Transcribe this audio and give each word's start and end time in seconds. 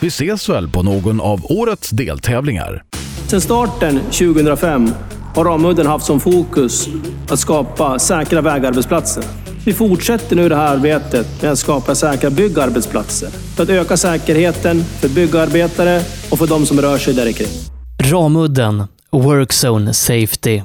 Vi 0.00 0.08
ses 0.08 0.48
väl 0.48 0.68
på 0.68 0.82
någon 0.82 1.20
av 1.20 1.40
årets 1.44 1.90
deltävlingar. 1.90 2.82
Sedan 3.26 3.40
starten 3.40 4.00
2005 4.00 4.90
har 5.34 5.44
Ramudden 5.44 5.86
haft 5.86 6.06
som 6.06 6.20
fokus 6.20 6.88
att 7.28 7.38
skapa 7.38 7.98
säkra 7.98 8.40
vägarbetsplatser. 8.40 9.24
Vi 9.64 9.72
fortsätter 9.72 10.36
nu 10.36 10.48
det 10.48 10.56
här 10.56 10.76
arbetet 10.76 11.42
med 11.42 11.52
att 11.52 11.58
skapa 11.58 11.94
säkra 11.94 12.30
byggarbetsplatser 12.30 13.28
för 13.28 13.62
att 13.62 13.68
öka 13.68 13.96
säkerheten 13.96 14.84
för 14.84 15.08
byggarbetare 15.08 16.00
och 16.30 16.38
för 16.38 16.46
de 16.46 16.66
som 16.66 16.80
rör 16.80 16.98
sig 16.98 17.14
där 17.14 17.32
kring. 17.32 17.48
Ramudden 18.02 18.84
Workzone 19.12 19.94
Safety. 19.94 20.62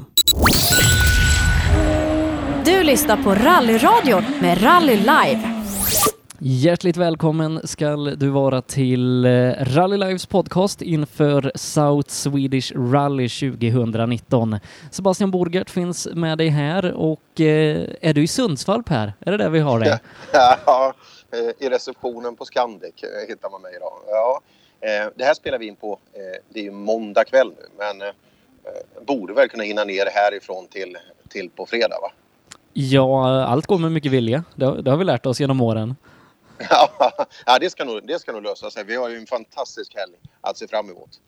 Du 2.66 2.84
lyssnar 2.84 3.24
på 3.24 3.36
Rallyradion 3.36 4.24
med 4.42 4.64
Rally 4.64 4.96
Live. 4.96 5.53
Hjärtligt 6.46 6.98
välkommen 6.98 7.68
ska 7.68 7.96
du 7.96 8.30
vara 8.30 8.62
till 8.62 9.26
eh, 9.26 9.30
Rally 9.60 9.98
Lives 9.98 10.26
podcast 10.26 10.82
inför 10.82 11.52
South 11.56 12.10
Swedish 12.10 12.72
Rally 12.76 13.30
2019. 13.30 14.60
Sebastian 14.92 15.32
Borgert 15.32 15.70
finns 15.70 16.08
med 16.14 16.38
dig 16.38 16.48
här 16.48 16.94
och 16.94 17.42
eh, 17.42 17.90
är 18.02 18.14
du 18.14 18.24
i 18.24 18.28
Sundsvall 18.28 18.84
Per? 18.84 19.14
Är 19.20 19.32
det 19.32 19.38
där 19.38 19.50
vi 19.50 19.60
har 19.60 19.80
dig? 19.80 20.00
Ja, 20.34 20.94
eh, 21.32 21.66
i 21.66 21.70
receptionen 21.70 22.36
på 22.36 22.46
Scandic 22.46 22.94
hittar 23.28 23.50
man 23.50 23.62
mig 23.62 23.76
idag. 23.76 23.94
Ja, 24.08 24.42
det 25.16 25.24
här 25.24 25.34
spelar 25.34 25.60
vi 25.60 25.68
in 25.68 25.76
på, 25.76 26.00
det 26.50 26.60
är 26.60 26.64
ju 26.64 26.72
måndag 26.72 27.24
kväll 27.24 27.50
nu 27.58 27.66
men 27.78 28.12
borde 29.06 29.34
väl 29.34 29.50
kunna 29.50 29.64
hinna 29.64 29.84
ner 29.84 30.06
härifrån 30.12 30.68
till, 30.68 30.98
till 31.30 31.50
på 31.50 31.66
fredag 31.66 31.98
va? 32.02 32.12
Ja, 32.74 33.44
allt 33.46 33.66
går 33.66 33.78
med 33.78 33.92
mycket 33.92 34.12
vilja. 34.12 34.44
Det 34.56 34.66
har, 34.66 34.76
det 34.76 34.92
har 34.92 34.98
vi 34.98 35.04
lärt 35.04 35.26
oss 35.26 35.40
genom 35.40 35.62
åren. 35.62 35.96
ja, 37.46 37.60
det 37.60 37.70
ska, 37.70 37.86
nog, 37.86 38.08
det 38.08 38.20
ska 38.20 38.32
nog 38.32 38.44
lösa 38.44 38.72
sig. 38.72 38.84
Vi 38.84 38.96
har 38.96 39.10
ju 39.10 39.18
en 39.18 39.28
fantastisk 39.28 39.96
helg 39.96 40.14
att 40.42 40.58
se 40.58 40.68
fram 40.68 40.90
emot. 40.90 41.20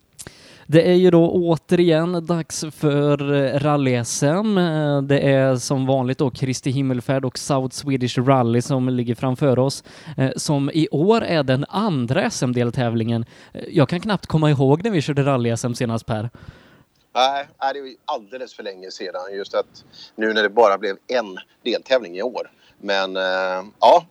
Det 0.68 0.88
är 0.90 0.94
ju 0.94 1.10
då 1.10 1.30
återigen 1.30 2.26
dags 2.26 2.64
för 2.72 3.16
rally-SM. 3.58 4.58
Det 5.06 5.20
är 5.20 5.56
som 5.56 5.86
vanligt 5.86 6.18
då 6.18 6.30
Kristi 6.30 6.70
himmelfärd 6.70 7.24
och 7.24 7.38
South 7.38 7.76
Swedish 7.76 8.18
Rally 8.18 8.62
som 8.62 8.88
ligger 8.88 9.14
framför 9.14 9.58
oss, 9.58 9.84
eh, 10.16 10.30
som 10.36 10.70
i 10.74 10.88
år 10.90 11.24
är 11.24 11.42
den 11.42 11.64
andra 11.68 12.30
SM-deltävlingen. 12.30 13.24
Jag 13.68 13.88
kan 13.88 14.00
knappt 14.00 14.26
komma 14.26 14.50
ihåg 14.50 14.84
när 14.84 14.90
vi 14.90 15.02
körde 15.02 15.22
rally-SM 15.22 15.74
senast 15.74 16.06
Per. 16.06 16.30
Nej, 17.14 17.46
det 17.74 17.80
var 17.80 17.90
alldeles 18.04 18.54
för 18.54 18.62
länge 18.62 18.90
sedan. 18.90 19.22
Just 19.34 19.54
att 19.54 19.84
nu 20.16 20.32
när 20.32 20.42
det 20.42 20.50
bara 20.50 20.78
blev 20.78 20.96
en 21.06 21.38
deltävling 21.62 22.16
i 22.16 22.22
år. 22.22 22.50
Men 22.78 23.16
eh, 23.16 23.64
ja, 23.80 24.06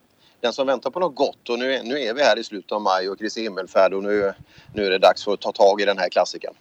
den 0.46 0.54
som 0.54 0.68
väntar 0.68 0.90
på 0.90 1.00
något 1.00 1.16
gott 1.16 1.50
och 1.50 1.60
nu, 1.60 1.82
nu 1.84 2.00
är 2.00 2.14
vi 2.14 2.24
här 2.24 2.40
i 2.40 2.44
slutet 2.44 2.72
av 2.72 2.82
maj 2.82 3.10
och 3.10 3.20
Kristi 3.20 3.42
himmelfärd 3.42 3.94
och 3.94 4.04
nu, 4.04 4.34
nu 4.74 4.86
är 4.86 4.90
det 4.90 4.98
dags 4.98 5.24
för 5.24 5.34
att 5.34 5.42
ta 5.42 5.52
tag 5.52 5.82
i 5.82 5.86
den 5.86 5.98
här 5.98 6.10
klassikern. 6.10 6.54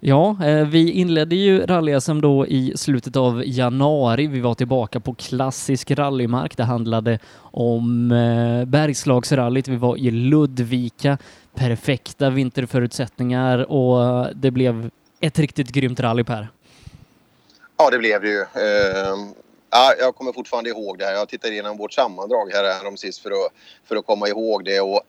Ja, 0.00 0.36
eh, 0.44 0.66
vi 0.66 0.92
inledde 0.92 1.36
ju 1.36 1.66
rally 1.66 1.98
då 2.22 2.46
i 2.46 2.72
slutet 2.76 3.16
av 3.16 3.42
januari. 3.46 4.26
Vi 4.26 4.40
var 4.40 4.54
tillbaka 4.54 5.00
på 5.00 5.14
klassisk 5.14 5.90
rallymark. 5.90 6.56
Det 6.56 6.64
handlade 6.64 7.18
om 7.40 8.12
eh, 8.12 8.64
Bergslagsrallyt. 8.64 9.68
Vi 9.68 9.76
var 9.76 9.96
i 9.96 10.10
Ludvika. 10.10 11.18
Perfekta 11.54 12.30
vinterförutsättningar 12.30 13.72
och 13.72 14.26
det 14.34 14.50
blev 14.50 14.90
ett 15.20 15.38
riktigt 15.38 15.68
grymt 15.68 16.00
rally 16.00 16.24
Per. 16.24 16.48
Ja, 17.76 17.90
det 17.90 17.98
blev 17.98 18.22
det 18.22 18.28
ju. 18.28 18.44
Ja, 19.70 19.94
jag 19.98 20.14
kommer 20.14 20.32
fortfarande 20.32 20.70
ihåg 20.70 20.98
det 20.98 21.04
här. 21.04 21.14
Jag 21.14 21.28
tittade 21.28 21.52
igenom 21.52 21.76
vårt 21.76 21.92
sammandrag 21.92 22.50
här 22.52 22.96
sist 22.96 23.18
för 23.22 23.30
att, 23.30 23.52
för 23.84 23.96
att 23.96 24.06
komma 24.06 24.28
ihåg 24.28 24.64
det. 24.64 24.80
Och, 24.80 25.00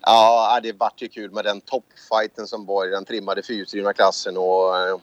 ja, 0.00 0.60
det 0.62 0.72
vart 0.72 1.02
ju 1.02 1.08
kul 1.08 1.30
med 1.30 1.44
den 1.44 1.60
toppfighten 1.60 2.46
som 2.46 2.66
var 2.66 2.86
i 2.86 2.90
den 2.90 3.04
trimmade 3.04 3.42
fyrhjulsdrivna 3.42 3.92
klassen. 3.92 4.36
Och, 4.36 4.76
eh, 4.76 4.96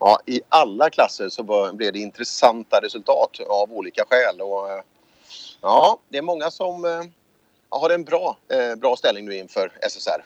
ja, 0.00 0.18
I 0.26 0.40
alla 0.48 0.90
klasser 0.90 1.28
så 1.28 1.72
blev 1.72 1.92
det 1.92 1.98
intressanta 1.98 2.80
resultat 2.82 3.40
av 3.48 3.72
olika 3.72 4.04
skäl. 4.10 4.40
Och, 4.40 4.70
eh, 4.70 4.82
ja, 5.60 5.98
det 6.08 6.18
är 6.18 6.22
många 6.22 6.50
som 6.50 6.84
ja, 7.70 7.78
har 7.78 7.90
en 7.90 8.04
bra, 8.04 8.36
bra 8.76 8.96
ställning 8.96 9.24
nu 9.24 9.36
inför 9.36 9.72
SSR. 9.80 10.24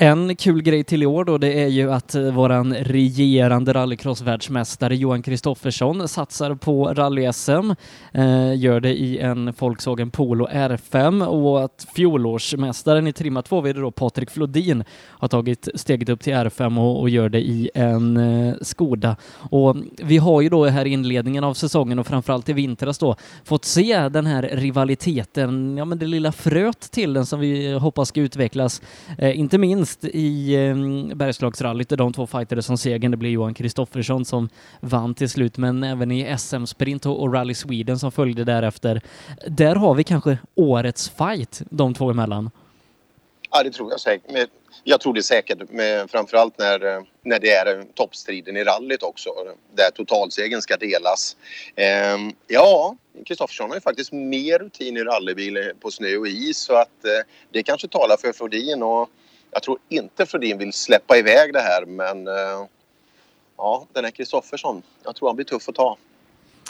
En 0.00 0.36
kul 0.36 0.62
grej 0.62 0.84
till 0.84 1.02
i 1.02 1.06
år 1.06 1.24
då, 1.24 1.38
det 1.38 1.62
är 1.62 1.66
ju 1.66 1.92
att 1.92 2.14
eh, 2.14 2.22
våran 2.22 2.74
regerande 2.74 3.72
rallycrossvärldsmästare 3.72 4.96
Johan 4.96 5.22
Kristoffersson 5.22 6.08
satsar 6.08 6.54
på 6.54 6.94
rally-SM, 6.94 7.74
eh, 8.12 8.56
gör 8.56 8.80
det 8.80 9.00
i 9.00 9.18
en 9.18 9.54
Volkswagen 9.58 10.10
Polo 10.10 10.46
R5 10.46 11.24
och 11.24 11.64
att 11.64 11.86
fjolårsmästaren 11.94 13.06
i 13.06 13.12
trimma 13.12 13.42
2 13.42 13.60
då 13.72 13.90
Patrik 13.90 14.30
Flodin 14.30 14.84
har 15.08 15.28
tagit 15.28 15.68
steget 15.74 16.08
upp 16.08 16.20
till 16.20 16.34
R5 16.34 16.80
och, 16.80 17.00
och 17.00 17.10
gör 17.10 17.28
det 17.28 17.40
i 17.40 17.70
en 17.74 18.16
eh, 18.16 18.54
Skoda. 18.62 19.16
Och 19.50 19.76
vi 20.02 20.16
har 20.16 20.40
ju 20.40 20.48
då 20.48 20.66
här 20.66 20.84
i 20.84 20.90
inledningen 20.90 21.44
av 21.44 21.54
säsongen 21.54 21.98
och 21.98 22.06
framförallt 22.06 22.48
i 22.48 22.52
vintras 22.52 22.98
då 22.98 23.16
fått 23.44 23.64
se 23.64 24.08
den 24.08 24.26
här 24.26 24.42
rivaliteten, 24.42 25.76
ja 25.76 25.84
men 25.84 25.98
det 25.98 26.06
lilla 26.06 26.32
fröet 26.32 26.80
till 26.90 27.12
den 27.12 27.26
som 27.26 27.40
vi 27.40 27.72
hoppas 27.72 28.08
ska 28.08 28.20
utvecklas, 28.20 28.82
eh, 29.18 29.38
inte 29.38 29.58
minst 29.58 29.87
vinst 29.88 30.04
i 30.04 30.54
eh, 30.54 31.16
Bergslagsrallyt, 31.16 31.88
de 31.88 32.12
två 32.12 32.26
fightade 32.26 32.62
som 32.62 32.78
segern, 32.78 33.10
det 33.10 33.16
blev 33.16 33.32
Johan 33.32 33.54
Kristoffersson 33.54 34.24
som 34.24 34.48
vann 34.80 35.14
till 35.14 35.28
slut, 35.28 35.56
men 35.56 35.84
även 35.84 36.12
i 36.12 36.38
SM-sprint 36.38 37.06
och, 37.06 37.22
och 37.22 37.34
Rally 37.34 37.54
Sweden 37.54 37.98
som 37.98 38.12
följde 38.12 38.44
därefter. 38.44 39.00
Där 39.46 39.76
har 39.76 39.94
vi 39.94 40.04
kanske 40.04 40.38
årets 40.54 41.10
fight 41.10 41.62
de 41.70 41.94
två 41.94 42.10
emellan. 42.10 42.50
Ja, 43.50 43.62
det 43.62 43.70
tror 43.70 43.90
jag 43.90 44.00
säkert. 44.00 44.50
Jag 44.84 45.00
tror 45.00 45.14
det 45.14 45.22
säkert, 45.22 45.58
men 45.70 46.08
framförallt 46.08 46.58
när, 46.58 46.78
när 47.22 47.40
det 47.40 47.50
är 47.50 47.84
toppstriden 47.94 48.56
i 48.56 48.64
rallyt 48.64 49.02
också, 49.02 49.30
där 49.74 49.90
totalsegern 49.90 50.62
ska 50.62 50.76
delas. 50.76 51.36
Ehm, 51.76 52.32
ja, 52.46 52.96
Kristoffersson 53.26 53.68
har 53.70 53.76
ju 53.76 53.80
faktiskt 53.80 54.12
mer 54.12 54.58
rutin 54.58 54.96
i 54.96 55.00
rallybil 55.00 55.72
på 55.80 55.90
snö 55.90 56.16
och 56.16 56.28
is 56.28 56.58
så 56.58 56.74
att 56.74 57.04
eh, 57.04 57.26
det 57.52 57.62
kanske 57.62 57.88
talar 57.88 58.16
för 58.16 58.32
Flodin 58.32 58.82
och 58.82 59.08
jag 59.58 59.62
tror 59.62 59.78
inte 59.88 60.26
Flodin 60.26 60.58
vill 60.58 60.72
släppa 60.72 61.16
iväg 61.16 61.52
det 61.52 61.60
här 61.60 61.84
men 61.86 62.26
eh, 62.26 62.66
ja, 63.56 63.86
den 63.92 64.04
här 64.04 64.10
Kristoffersson, 64.10 64.82
jag 65.04 65.16
tror 65.16 65.28
han 65.28 65.36
blir 65.36 65.46
tuff 65.46 65.68
att 65.68 65.74
ta. 65.74 65.96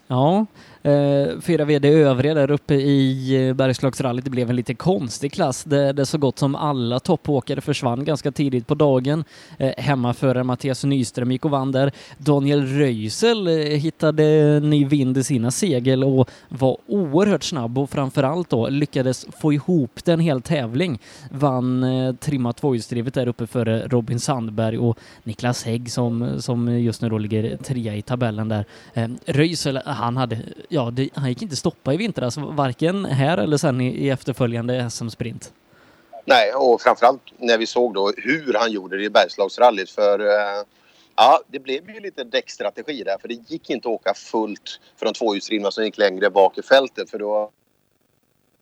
Ja, 0.07 0.47
eh, 0.89 1.41
fyra 1.41 1.65
VD 1.65 1.89
övriga 1.89 2.35
där 2.35 2.51
uppe 2.51 2.75
i 2.75 3.35
eh, 3.49 3.55
Bergslagsrallyt. 3.55 4.25
Det 4.25 4.31
blev 4.31 4.51
en 4.51 4.57
lite 4.57 4.75
konstig 4.75 5.33
klass 5.33 5.65
där, 5.65 5.93
där 5.93 6.05
så 6.05 6.19
gott 6.19 6.39
som 6.39 6.55
alla 6.55 7.01
toppåkare 7.01 7.61
försvann 7.61 8.05
ganska 8.05 8.33
tidigt 8.33 8.67
på 8.67 8.75
dagen. 8.75 9.25
Eh, 9.59 9.73
hemmaförare 9.79 10.45
Mattias 10.45 10.85
Nyström 10.85 11.33
gick 11.33 11.45
och 11.45 11.51
vann 11.51 11.73
där. 11.73 11.93
Daniel 12.19 12.67
Röisel 12.67 13.47
eh, 13.47 13.55
hittade 13.55 14.61
ny 14.61 14.85
vind 14.85 15.19
i 15.19 15.25
sina 15.25 15.51
segel 15.51 16.05
och 16.05 16.31
var 16.49 16.77
oerhört 16.87 17.43
snabb 17.43 17.79
och 17.79 17.91
framförallt 17.91 18.51
då 18.51 18.69
lyckades 18.69 19.27
få 19.41 19.53
ihop 19.53 20.05
den 20.05 20.21
hel 20.21 20.43
tävling. 20.43 20.99
Vann 21.31 21.83
eh, 21.83 22.15
trimma 22.15 22.53
tvåhjulsdrivet 22.53 23.15
där 23.15 23.29
uppe 23.29 23.47
före 23.47 23.87
Robin 23.87 24.21
Sandberg 24.21 24.79
och 24.79 24.99
Niklas 25.23 25.65
Hägg 25.65 25.93
som, 25.93 26.43
som 26.43 26.81
just 26.81 27.03
nu 27.03 27.09
då 27.09 27.19
ligger 27.19 27.57
trea 27.57 27.95
i 27.95 28.03
tabellen 28.03 28.49
där. 28.49 28.65
Eh, 28.95 29.09
Röisel, 29.27 29.81
han 29.85 30.17
hade 30.17 30.39
ja, 30.69 30.78
det, 30.85 31.09
han 31.15 31.29
gick 31.29 31.43
inte 31.43 31.57
stoppa 31.57 31.95
i 31.95 31.97
vintras, 31.97 32.39
alltså, 32.39 32.53
varken 32.53 33.05
här 33.05 33.39
eller 33.39 33.57
sen 33.57 33.81
i, 33.81 33.87
i 33.87 34.11
efterföljande 34.11 34.91
SM-sprint. 34.91 35.53
Nej, 36.25 36.53
och 36.55 36.81
framförallt 36.81 37.23
när 37.39 37.59
vi 37.59 37.67
såg 37.67 37.95
då 37.95 38.13
hur 38.17 38.55
han 38.55 38.73
gjorde 38.73 38.97
det 38.97 39.05
i 39.05 39.11
Bergslagsrallyt. 39.11 39.91
För 39.91 40.21
eh, 40.21 40.65
ja, 41.17 41.41
det 41.47 41.59
blev 41.59 41.91
ju 41.91 42.01
lite 42.01 42.25
däckstrategi 42.25 43.03
där 43.03 43.19
för 43.19 43.29
det 43.29 43.35
gick 43.35 43.71
inte 43.71 43.89
att 43.89 43.95
åka 43.95 44.15
fullt 44.15 44.81
för 44.97 45.07
de 45.07 45.13
tvåhjulsdrivna 45.13 45.71
som 45.71 45.85
gick 45.85 45.99
längre 45.99 46.31
bak 46.31 46.59
i 46.59 46.63
fältet 46.63 47.11
för 47.11 47.19
då, 47.19 47.51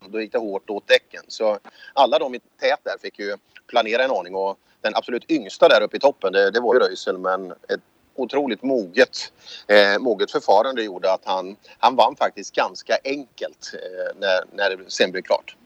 då 0.09 0.21
gick 0.21 0.33
det 0.33 0.39
hårt 0.39 0.71
åt 0.71 0.89
däcken. 0.89 1.23
Så 1.29 1.59
alla 1.93 2.19
de 2.19 2.35
i 2.35 2.39
tät 2.39 2.81
där 2.83 2.99
fick 3.03 3.19
ju 3.19 3.37
planera 3.67 4.05
en 4.05 4.11
aning 4.11 4.35
och 4.35 4.59
den 4.81 4.93
absolut 4.95 5.31
yngsta 5.31 5.69
där 5.69 5.83
uppe 5.83 5.97
i 5.97 6.01
toppen 6.01 6.33
det, 6.33 6.51
det 6.51 6.61
var 6.61 6.75
ju 6.75 6.81
Röisel 6.81 7.19
men 7.19 7.51
ett 7.51 7.81
otroligt 8.17 8.63
moget, 8.63 9.33
eh, 9.67 9.99
moget 9.99 10.31
förfarande 10.31 10.83
gjorde 10.83 11.13
att 11.13 11.25
han, 11.25 11.57
han 11.79 11.97
vann 11.97 12.17
faktiskt 12.17 12.55
ganska 12.55 12.99
enkelt 13.05 13.73
eh, 13.75 14.19
när, 14.21 14.45
när 14.53 14.77
det 14.77 14.91
sen 14.91 15.13
blev 15.13 15.23
klart. 15.23 15.57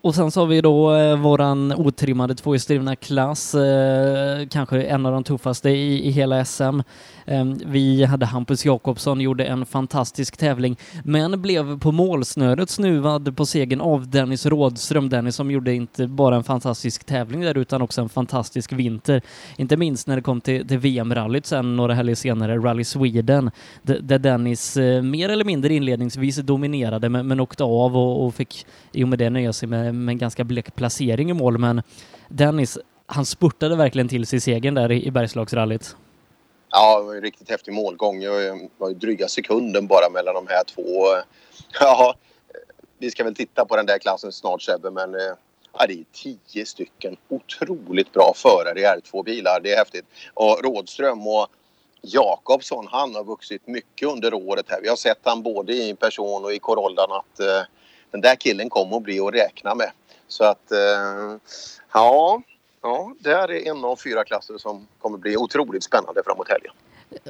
Och 0.00 0.14
sen 0.14 0.30
så 0.30 0.40
har 0.40 0.46
vi 0.46 0.60
då 0.60 0.94
eh, 0.94 1.16
våran 1.16 1.72
otrimmade 1.72 2.34
tvåhjulsdrivna 2.34 2.96
klass, 2.96 3.54
eh, 3.54 4.46
kanske 4.48 4.82
en 4.82 5.06
av 5.06 5.12
de 5.12 5.24
tuffaste 5.24 5.70
i, 5.70 6.08
i 6.08 6.10
hela 6.10 6.44
SM. 6.44 6.80
Eh, 7.24 7.44
vi 7.66 8.04
hade 8.04 8.26
Hampus 8.26 8.64
Jakobsson, 8.64 9.20
gjorde 9.20 9.44
en 9.44 9.66
fantastisk 9.66 10.36
tävling, 10.36 10.76
men 11.04 11.42
blev 11.42 11.78
på 11.78 11.92
målsnöret 11.92 12.70
snuvad 12.70 13.36
på 13.36 13.46
segern 13.46 13.80
av 13.80 14.10
Dennis 14.10 14.46
Rådström. 14.46 15.08
Dennis 15.08 15.36
som 15.36 15.50
gjorde 15.50 15.74
inte 15.74 16.06
bara 16.06 16.36
en 16.36 16.44
fantastisk 16.44 17.04
tävling 17.04 17.40
där 17.40 17.58
utan 17.58 17.82
också 17.82 18.00
en 18.00 18.08
fantastisk 18.08 18.72
vinter. 18.72 19.22
Inte 19.56 19.76
minst 19.76 20.06
när 20.06 20.16
det 20.16 20.22
kom 20.22 20.40
till, 20.40 20.68
till 20.68 20.78
VM-rallyt 20.78 21.46
sen 21.46 21.76
några 21.76 21.94
helger 21.94 22.14
senare, 22.14 22.58
Rally 22.58 22.84
Sweden, 22.84 23.50
där 23.82 24.18
Dennis 24.18 24.76
eh, 24.76 25.02
mer 25.02 25.28
eller 25.28 25.44
mindre 25.44 25.74
inledningsvis 25.74 26.36
dominerade 26.36 27.08
men, 27.08 27.26
men 27.26 27.40
åkte 27.40 27.64
av 27.64 27.96
och, 27.96 28.26
och 28.26 28.34
fick 28.34 28.66
i 28.92 29.04
och 29.04 29.08
med 29.08 29.18
det 29.18 29.30
nöja 29.30 29.52
sig 29.52 29.68
med, 29.68 29.87
Eh, 29.88 29.92
med 29.92 30.12
en 30.12 30.18
ganska 30.18 30.44
blek 30.44 30.74
placering 30.74 31.30
i 31.30 31.32
mål. 31.32 31.58
Men 31.58 31.82
Dennis, 32.28 32.78
han 33.06 33.26
spurtade 33.26 33.76
verkligen 33.76 34.08
till 34.08 34.26
sig 34.26 34.40
segern 34.40 34.74
där 34.74 34.92
i, 34.92 35.10
Bergslagsrallyt. 35.10 35.96
Ja, 36.70 36.98
det 36.98 37.04
var 37.04 37.14
en 37.14 37.22
riktigt 37.22 37.50
häftig 37.50 37.74
målgång. 37.74 38.20
Det 38.20 38.48
eh, 38.48 38.54
var 38.78 38.88
ju 38.88 38.94
dryga 38.94 39.28
sekunden 39.28 39.86
bara 39.86 40.10
mellan 40.10 40.34
de 40.34 40.46
här 40.48 40.64
två. 40.64 40.82
Ja, 41.80 42.14
vi 42.98 43.10
ska 43.10 43.24
väl 43.24 43.34
titta 43.34 43.64
på 43.64 43.76
den 43.76 43.86
där 43.86 43.98
klassen 43.98 44.32
snart 44.32 44.62
Sebbe, 44.62 44.90
men 44.90 45.14
eh, 45.14 45.20
ja, 45.78 45.86
det 45.86 45.92
är 45.92 46.04
tio 46.12 46.66
stycken 46.66 47.16
otroligt 47.28 48.12
bra 48.12 48.32
förare 48.36 48.80
i 48.80 48.84
R2-bilar. 48.84 49.60
Det 49.60 49.72
är 49.72 49.76
häftigt. 49.76 50.04
Och 50.34 50.60
Rådström 50.64 51.26
och 51.26 51.46
Jakobsson, 52.02 52.86
han 52.90 53.14
har 53.14 53.24
vuxit 53.24 53.66
mycket 53.66 54.08
under 54.08 54.34
året 54.34 54.66
här. 54.68 54.80
Vi 54.82 54.88
har 54.88 54.96
sett 54.96 55.18
han 55.22 55.42
både 55.42 55.72
i 55.72 55.94
person 55.94 56.44
och 56.44 56.52
i 56.52 56.58
Corollan 56.58 57.12
att 57.12 57.40
eh, 57.40 57.62
den 58.10 58.20
där 58.20 58.36
killen 58.36 58.70
kommer 58.70 58.96
att 58.96 59.02
bli 59.02 59.20
att 59.20 59.34
räkna 59.34 59.74
med. 59.74 59.90
Så 60.28 60.44
att 60.44 60.72
eh, 60.72 61.36
ja, 61.92 62.42
ja, 62.82 63.14
där 63.18 63.50
är 63.50 63.70
en 63.70 63.84
av 63.84 63.96
fyra 63.96 64.24
klasser 64.24 64.58
som 64.58 64.86
kommer 64.98 65.18
bli 65.18 65.36
otroligt 65.36 65.84
spännande 65.84 66.22
framåt 66.24 66.48
helgen. 66.48 66.72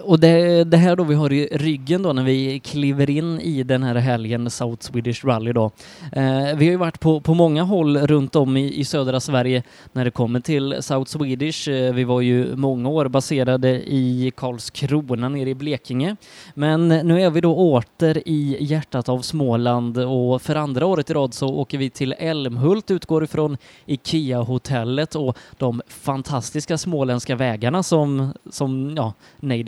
Och 0.03 0.21
det, 0.21 0.65
det 0.65 0.77
här 0.77 0.97
då 0.97 1.05
vi 1.05 1.15
har 1.15 1.33
i 1.33 1.49
ryggen 1.53 2.03
då 2.03 2.13
när 2.13 2.25
vi 2.25 2.61
kliver 2.61 3.11
in 3.11 3.41
i 3.41 3.63
den 3.63 3.83
här 3.83 3.95
helgen 3.95 4.51
South 4.51 4.91
Swedish 4.91 5.25
Rally 5.25 5.53
då. 5.53 5.71
Eh, 6.13 6.57
vi 6.57 6.65
har 6.65 6.71
ju 6.71 6.77
varit 6.77 7.01
på, 7.01 7.21
på 7.21 7.35
många 7.35 7.63
håll 7.63 7.99
runt 7.99 8.37
om 8.37 8.57
i, 8.57 8.75
i 8.75 8.85
södra 8.85 9.21
Sverige 9.21 9.63
när 9.93 10.05
det 10.05 10.11
kommer 10.11 10.41
till 10.41 10.77
South 10.81 11.11
Swedish. 11.11 11.69
Eh, 11.69 11.95
vi 11.95 12.05
var 12.05 12.21
ju 12.21 12.57
många 12.57 12.89
år 12.89 13.09
baserade 13.09 13.69
i 13.69 14.33
Karlskrona 14.37 15.29
nere 15.29 15.51
i 15.51 15.55
Blekinge. 15.55 16.17
Men 16.55 16.89
nu 16.89 17.23
är 17.23 17.31
vi 17.31 17.41
då 17.41 17.57
åter 17.57 18.23
i 18.29 18.57
hjärtat 18.61 19.09
av 19.09 19.21
Småland 19.21 19.99
och 19.99 20.43
för 20.43 20.57
andra 20.57 20.87
året 20.87 21.11
i 21.11 21.15
rad 21.15 21.35
så 21.35 21.49
åker 21.49 21.79
vi 21.79 21.91
till 21.91 22.15
Älmhult, 22.19 22.91
utgår 22.91 23.25
ifrån 23.25 23.57
IKEA-hotellet 23.87 25.15
och 25.15 25.39
de 25.57 25.83
fantastiska 25.89 26.79
småländska 26.79 27.37
vägarna 27.37 27.83
som, 27.83 28.33
som 28.51 28.95
ja, 28.97 29.13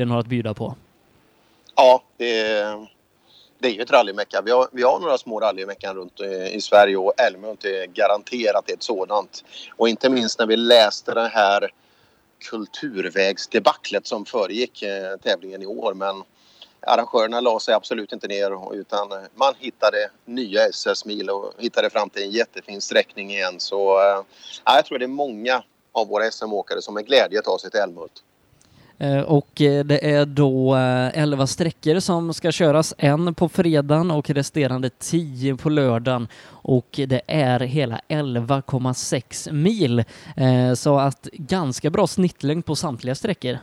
tiden 0.01 0.11
har 0.11 0.21
att 0.21 0.27
bjuda 0.27 0.55
på. 0.55 0.75
Ja, 1.77 2.03
det 2.17 2.41
är, 2.41 2.89
det 3.59 3.69
är 3.69 3.73
ju 3.73 3.83
ett 3.83 3.91
rallymecka. 3.91 4.43
Vi 4.45 4.51
har, 4.51 4.69
vi 4.73 4.83
har 4.83 5.01
några 5.01 5.19
små 5.19 5.41
rallymeckan 5.41 5.97
runt 5.97 6.21
i, 6.21 6.51
i 6.55 6.61
Sverige 6.61 6.97
och 6.97 7.21
Älmhult 7.21 7.65
är 7.65 7.87
garanterat 7.87 8.71
ett 8.71 8.83
sådant. 8.83 9.45
Och 9.77 9.89
inte 9.89 10.09
minst 10.09 10.39
när 10.39 10.47
vi 10.47 10.57
läste 10.57 11.15
det 11.15 11.29
här 11.29 11.71
kulturvägsdebaclet 12.51 14.07
som 14.07 14.25
föregick 14.25 14.83
eh, 14.83 15.17
tävlingen 15.23 15.63
i 15.63 15.67
år. 15.67 15.95
Men 15.95 16.23
arrangörerna 16.81 17.41
la 17.41 17.61
sig 17.61 17.75
absolut 17.75 18.13
inte 18.13 18.29
ner 18.29 18.75
utan 18.75 19.09
man 19.35 19.55
hittade 19.59 20.11
nya 20.25 20.67
SS-mil 20.67 21.31
och 21.31 21.53
hittade 21.59 21.91
fram 21.91 22.11
till 22.11 22.23
en 22.23 22.31
jättefin 22.31 22.81
sträckning 22.81 23.31
igen. 23.31 23.61
Så 23.61 23.99
eh, 23.99 24.23
jag 24.65 24.85
tror 24.85 24.99
det 24.99 25.05
är 25.05 25.09
många 25.25 25.63
av 25.93 26.09
våra 26.09 26.31
SM-åkare 26.31 26.83
som 26.83 26.95
med 26.95 27.07
glädje 27.07 27.43
tar 27.43 27.59
sig 27.59 27.71
till 27.71 27.81
Älmhult. 27.81 28.23
Eh, 29.01 29.21
och 29.21 29.61
eh, 29.61 29.85
det 29.85 30.11
är 30.11 30.27
då 30.27 30.77
eh, 30.77 31.19
11 31.23 31.47
sträckor 31.47 32.01
som 32.01 32.35
ska 32.35 32.53
köras, 32.53 32.95
en 32.99 33.35
på 33.35 33.49
fredagen 33.49 34.11
och 34.11 34.31
resterande 34.31 34.91
10 34.99 35.57
på 35.57 35.69
lördagen. 35.69 36.29
Och 36.47 37.01
det 37.07 37.21
är 37.27 37.61
hela 37.61 38.01
11,6 38.09 39.53
mil. 39.53 40.05
Så 40.77 40.99
att 40.99 41.23
ganska 41.33 41.91
bra 41.91 42.07
snittlängd 42.07 42.65
på 42.65 42.77
samtliga 42.77 43.15
sträckor. 43.15 43.59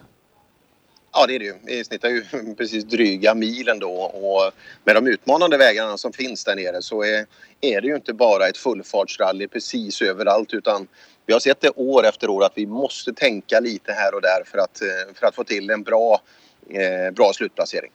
Ja, 1.13 1.25
det 1.28 1.36
är 1.36 1.39
det 1.39 1.45
ju. 1.45 1.54
Vi 1.63 1.84
snittar 1.84 2.10
ju 2.10 2.24
precis 2.57 2.84
dryga 2.84 3.34
milen 3.34 3.80
då 3.80 3.92
och 3.94 4.51
med 4.84 4.95
de 4.95 5.07
utmanande 5.07 5.57
vägarna 5.57 5.98
som 5.98 6.13
finns 6.13 6.44
där 6.44 6.56
nere 6.56 6.81
så 6.81 7.04
är, 7.04 7.25
är 7.62 7.81
det 7.81 7.88
ju 7.88 7.95
inte 7.95 8.13
bara 8.13 8.48
ett 8.48 8.57
fullfartsrally 8.57 9.48
precis 9.48 10.01
överallt 10.01 10.54
utan 10.54 10.88
vi 11.27 11.33
har 11.33 11.39
sett 11.39 11.62
det 11.62 11.69
år 11.75 12.06
efter 12.06 12.29
år 12.29 12.44
att 12.44 12.53
vi 12.56 12.65
måste 12.65 13.13
tänka 13.13 13.59
lite 13.59 13.91
här 13.91 14.15
och 14.15 14.21
där 14.21 14.44
för 14.45 14.57
att, 14.57 14.81
eh, 14.81 15.13
för 15.15 15.27
att 15.27 15.35
få 15.35 15.44
till 15.44 15.69
en 15.69 15.83
bra, 15.83 16.21
eh, 16.69 17.13
bra 17.13 17.31
slutplacering. 17.33 17.91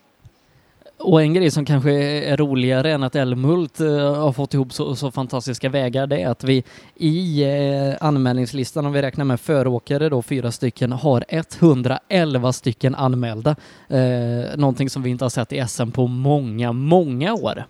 Och 0.99 1.23
en 1.23 1.34
grej 1.34 1.50
som 1.50 1.64
kanske 1.64 1.90
är 1.93 2.37
roligare 2.37 2.93
än 2.93 3.02
att 3.02 3.17
Älmhult 3.17 3.81
eh, 3.81 4.14
har 4.14 4.32
fått 4.32 4.55
ihop 4.55 4.73
så, 4.73 4.96
så, 4.96 5.11
fantastiska 5.11 5.69
vägar, 5.69 6.06
det 6.06 6.23
är 6.23 6.29
att 6.29 6.44
vi 6.44 6.64
i 6.94 7.43
eh, 7.43 8.06
anmälningslistan, 8.06 8.87
om 8.87 8.93
vi 8.93 9.02
räknar 9.02 9.25
med 9.25 9.40
föråkare 9.40 10.08
då, 10.08 10.23
fyra 10.23 10.52
stycken, 10.52 10.93
har 10.93 11.25
111 11.29 12.52
stycken 12.52 12.94
anmälda. 12.94 13.56
Eh, 13.88 14.56
någonting 14.56 14.90
som 14.90 15.02
vi 15.02 15.11
inte 15.11 15.25
har 15.25 15.31
sett 15.31 15.52
i 15.52 15.64
SM 15.69 15.90
på 15.90 16.06
många, 16.06 16.73
många 16.73 17.34
år. 17.34 17.64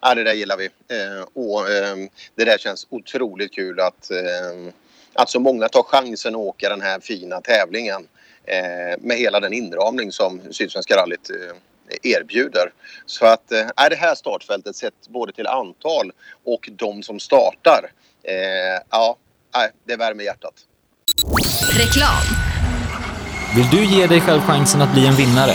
Ja, 0.00 0.14
det 0.14 0.24
där 0.24 0.34
gillar 0.34 0.56
vi. 0.56 0.64
Eh, 0.64 1.22
och 1.34 1.70
eh, 1.70 1.96
det 2.34 2.44
där 2.44 2.58
känns 2.58 2.86
otroligt 2.90 3.54
kul 3.54 3.80
att, 3.80 4.10
eh, 4.10 4.72
att 5.12 5.30
så 5.30 5.40
många 5.40 5.68
tar 5.68 5.82
chansen 5.82 6.34
att 6.34 6.40
åka 6.40 6.68
den 6.68 6.80
här 6.80 7.00
fina 7.00 7.40
tävlingen 7.40 8.08
med 8.98 9.16
hela 9.16 9.40
den 9.40 9.52
inramning 9.52 10.12
som 10.12 10.40
Sydsvenska 10.50 10.96
rallyt 10.96 11.30
erbjuder. 12.02 12.72
Så 13.06 13.26
att 13.26 13.52
eh, 13.52 13.88
det 13.90 13.96
här 13.96 14.14
startfältet 14.14 14.76
sett 14.76 15.08
både 15.08 15.32
till 15.32 15.46
antal 15.46 16.12
och 16.44 16.68
de 16.72 17.02
som 17.02 17.20
startar, 17.20 17.90
eh, 18.22 18.82
ja, 18.90 19.16
det 19.86 19.96
värmer 19.96 20.24
hjärtat. 20.24 20.54
Reklam. 21.78 22.22
Vill 23.56 23.70
du 23.70 23.96
ge 23.96 24.06
dig 24.06 24.20
själv 24.20 24.40
chansen 24.40 24.82
att 24.82 24.92
bli 24.92 25.06
en 25.06 25.14
vinnare? 25.14 25.54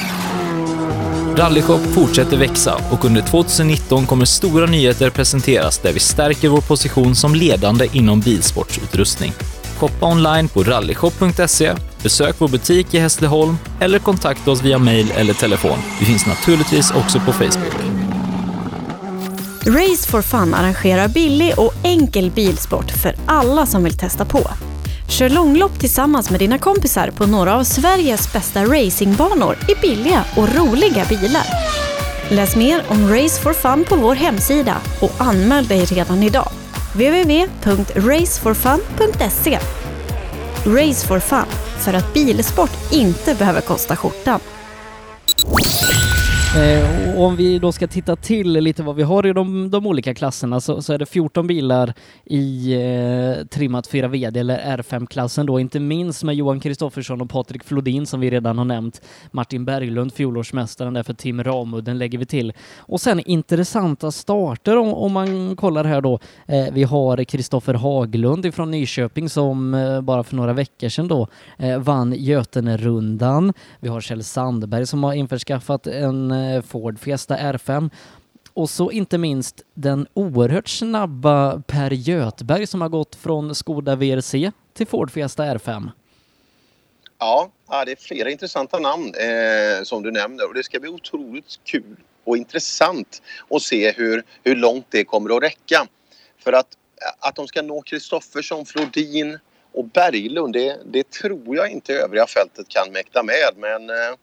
Rallyshop 1.35 1.81
fortsätter 1.81 2.37
växa 2.37 2.81
och 2.91 3.05
under 3.05 3.21
2019 3.21 4.05
kommer 4.05 4.25
stora 4.25 4.65
nyheter 4.65 5.09
presenteras 5.09 5.77
där 5.77 5.93
vi 5.93 5.99
stärker 5.99 6.49
vår 6.49 6.61
position 6.61 7.15
som 7.15 7.35
ledande 7.35 7.87
inom 7.93 8.19
bilsportsutrustning. 8.19 9.33
Shoppa 9.77 10.05
online 10.05 10.47
på 10.47 10.63
rallyshop.se, 10.63 11.73
besök 12.03 12.35
vår 12.37 12.47
butik 12.47 12.93
i 12.93 12.99
Hässleholm 12.99 13.57
eller 13.79 13.99
kontakta 13.99 14.51
oss 14.51 14.63
via 14.63 14.77
mail 14.77 15.11
eller 15.17 15.33
telefon. 15.33 15.77
Vi 15.99 16.05
finns 16.05 16.27
naturligtvis 16.27 16.91
också 16.91 17.19
på 17.19 17.31
Facebook. 17.31 17.73
Race 19.65 20.11
for 20.11 20.21
Fun 20.21 20.53
arrangerar 20.53 21.07
billig 21.07 21.53
och 21.57 21.73
enkel 21.83 22.31
bilsport 22.31 22.91
för 22.91 23.15
alla 23.25 23.65
som 23.65 23.83
vill 23.83 23.97
testa 23.97 24.25
på. 24.25 24.49
Kör 25.11 25.29
långlopp 25.29 25.79
tillsammans 25.79 26.29
med 26.29 26.39
dina 26.39 26.57
kompisar 26.57 27.11
på 27.11 27.25
några 27.25 27.55
av 27.55 27.63
Sveriges 27.63 28.33
bästa 28.33 28.65
racingbanor 28.65 29.57
i 29.69 29.75
billiga 29.81 30.23
och 30.37 30.55
roliga 30.55 31.05
bilar. 31.05 31.45
Läs 32.29 32.55
mer 32.55 32.83
om 32.87 33.13
Race 33.13 33.41
for 33.41 33.53
Fun 33.53 33.85
på 33.89 33.95
vår 33.95 34.15
hemsida 34.15 34.77
och 35.01 35.11
anmäl 35.17 35.67
dig 35.67 35.85
redan 35.85 36.23
idag. 36.23 36.49
www.raceforfun.se 36.93 39.59
Race 40.65 41.07
for 41.07 41.19
Fun, 41.19 41.45
för 41.79 41.93
att 41.93 42.13
bilsport 42.13 42.91
inte 42.91 43.35
behöver 43.35 43.61
kosta 43.61 43.95
skjortan. 43.95 44.39
Eh, 46.57 47.17
och 47.17 47.25
om 47.25 47.35
vi 47.35 47.59
då 47.59 47.71
ska 47.71 47.87
titta 47.87 48.15
till 48.15 48.51
lite 48.51 48.83
vad 48.83 48.95
vi 48.95 49.03
har 49.03 49.25
i 49.25 49.33
de, 49.33 49.71
de 49.71 49.87
olika 49.87 50.13
klasserna 50.13 50.61
så, 50.61 50.81
så, 50.81 50.93
är 50.93 50.97
det 50.97 51.05
14 51.05 51.47
bilar 51.47 51.93
i 52.25 52.73
eh, 52.73 53.45
trimmat 53.45 53.87
4 53.87 54.07
VD 54.07 54.39
eller 54.39 54.77
R5-klassen 54.77 55.45
då, 55.45 55.59
inte 55.59 55.79
minst 55.79 56.23
med 56.23 56.35
Johan 56.35 56.59
Kristoffersson 56.59 57.21
och 57.21 57.29
Patrik 57.29 57.63
Flodin 57.63 58.05
som 58.05 58.19
vi 58.19 58.29
redan 58.29 58.57
har 58.57 58.65
nämnt. 58.65 59.01
Martin 59.31 59.65
Berglund, 59.65 60.13
fjolårsmästaren 60.13 60.93
där 60.93 61.03
för 61.03 61.13
Tim 61.13 61.43
Ramudden 61.43 61.97
lägger 61.97 62.17
vi 62.17 62.25
till. 62.25 62.53
Och 62.77 63.01
sen 63.01 63.19
intressanta 63.19 64.11
starter 64.11 64.77
om, 64.77 64.93
om 64.93 65.11
man 65.11 65.55
kollar 65.55 65.83
här 65.83 66.01
då. 66.01 66.19
Eh, 66.45 66.65
vi 66.73 66.83
har 66.83 67.23
Kristoffer 67.23 67.73
Haglund 67.73 68.45
ifrån 68.45 68.71
Nyköping 68.71 69.29
som 69.29 69.73
eh, 69.73 70.01
bara 70.01 70.23
för 70.23 70.35
några 70.35 70.53
veckor 70.53 70.89
sedan 70.89 71.07
då 71.07 71.27
eh, 71.57 71.79
vann 71.79 72.13
Götene-rundan. 72.13 73.53
Vi 73.79 73.89
har 73.89 74.01
Kjell 74.01 74.23
Sandberg 74.23 74.85
som 74.85 75.03
har 75.03 75.13
införskaffat 75.13 75.87
en 75.87 76.40
Eh, 76.40 76.40
Eh, 76.41 76.61
Ford 76.61 76.99
Fiesta 76.99 77.37
R5. 77.37 77.89
Och 78.53 78.69
så 78.69 78.91
inte 78.91 79.17
minst 79.17 79.61
den 79.73 80.07
oerhört 80.13 80.67
snabba 80.67 81.63
Per 81.67 81.91
Götberg 81.91 82.67
som 82.67 82.81
har 82.81 82.89
gått 82.89 83.15
från 83.15 83.55
Skoda 83.55 83.95
VRC 83.95 84.51
till 84.73 84.87
Ford 84.87 85.11
Fiesta 85.11 85.43
R5. 85.43 85.89
Ja, 87.19 87.51
det 87.85 87.91
är 87.91 87.95
flera 87.95 88.29
intressanta 88.29 88.79
namn 88.79 89.13
eh, 89.15 89.83
som 89.83 90.03
du 90.03 90.11
nämner 90.11 90.47
och 90.47 90.53
det 90.53 90.63
ska 90.63 90.79
bli 90.79 90.89
otroligt 90.89 91.59
kul 91.63 91.95
och 92.23 92.37
intressant 92.37 93.21
att 93.49 93.61
se 93.61 93.91
hur, 93.91 94.23
hur 94.43 94.55
långt 94.55 94.85
det 94.89 95.03
kommer 95.03 95.37
att 95.37 95.43
räcka. 95.43 95.87
För 96.43 96.53
att, 96.53 96.67
att 97.19 97.35
de 97.35 97.47
ska 97.47 97.61
nå 97.61 97.81
Kristoffersson, 97.81 98.65
Flodin 98.65 99.39
och 99.71 99.85
Berglund, 99.85 100.53
det, 100.53 100.79
det 100.85 101.09
tror 101.09 101.55
jag 101.55 101.69
inte 101.69 101.93
övriga 101.93 102.27
fältet 102.27 102.67
kan 102.67 102.93
mäkta 102.93 103.23
med. 103.23 103.51
Men 103.57 103.89
eh, 103.89 104.15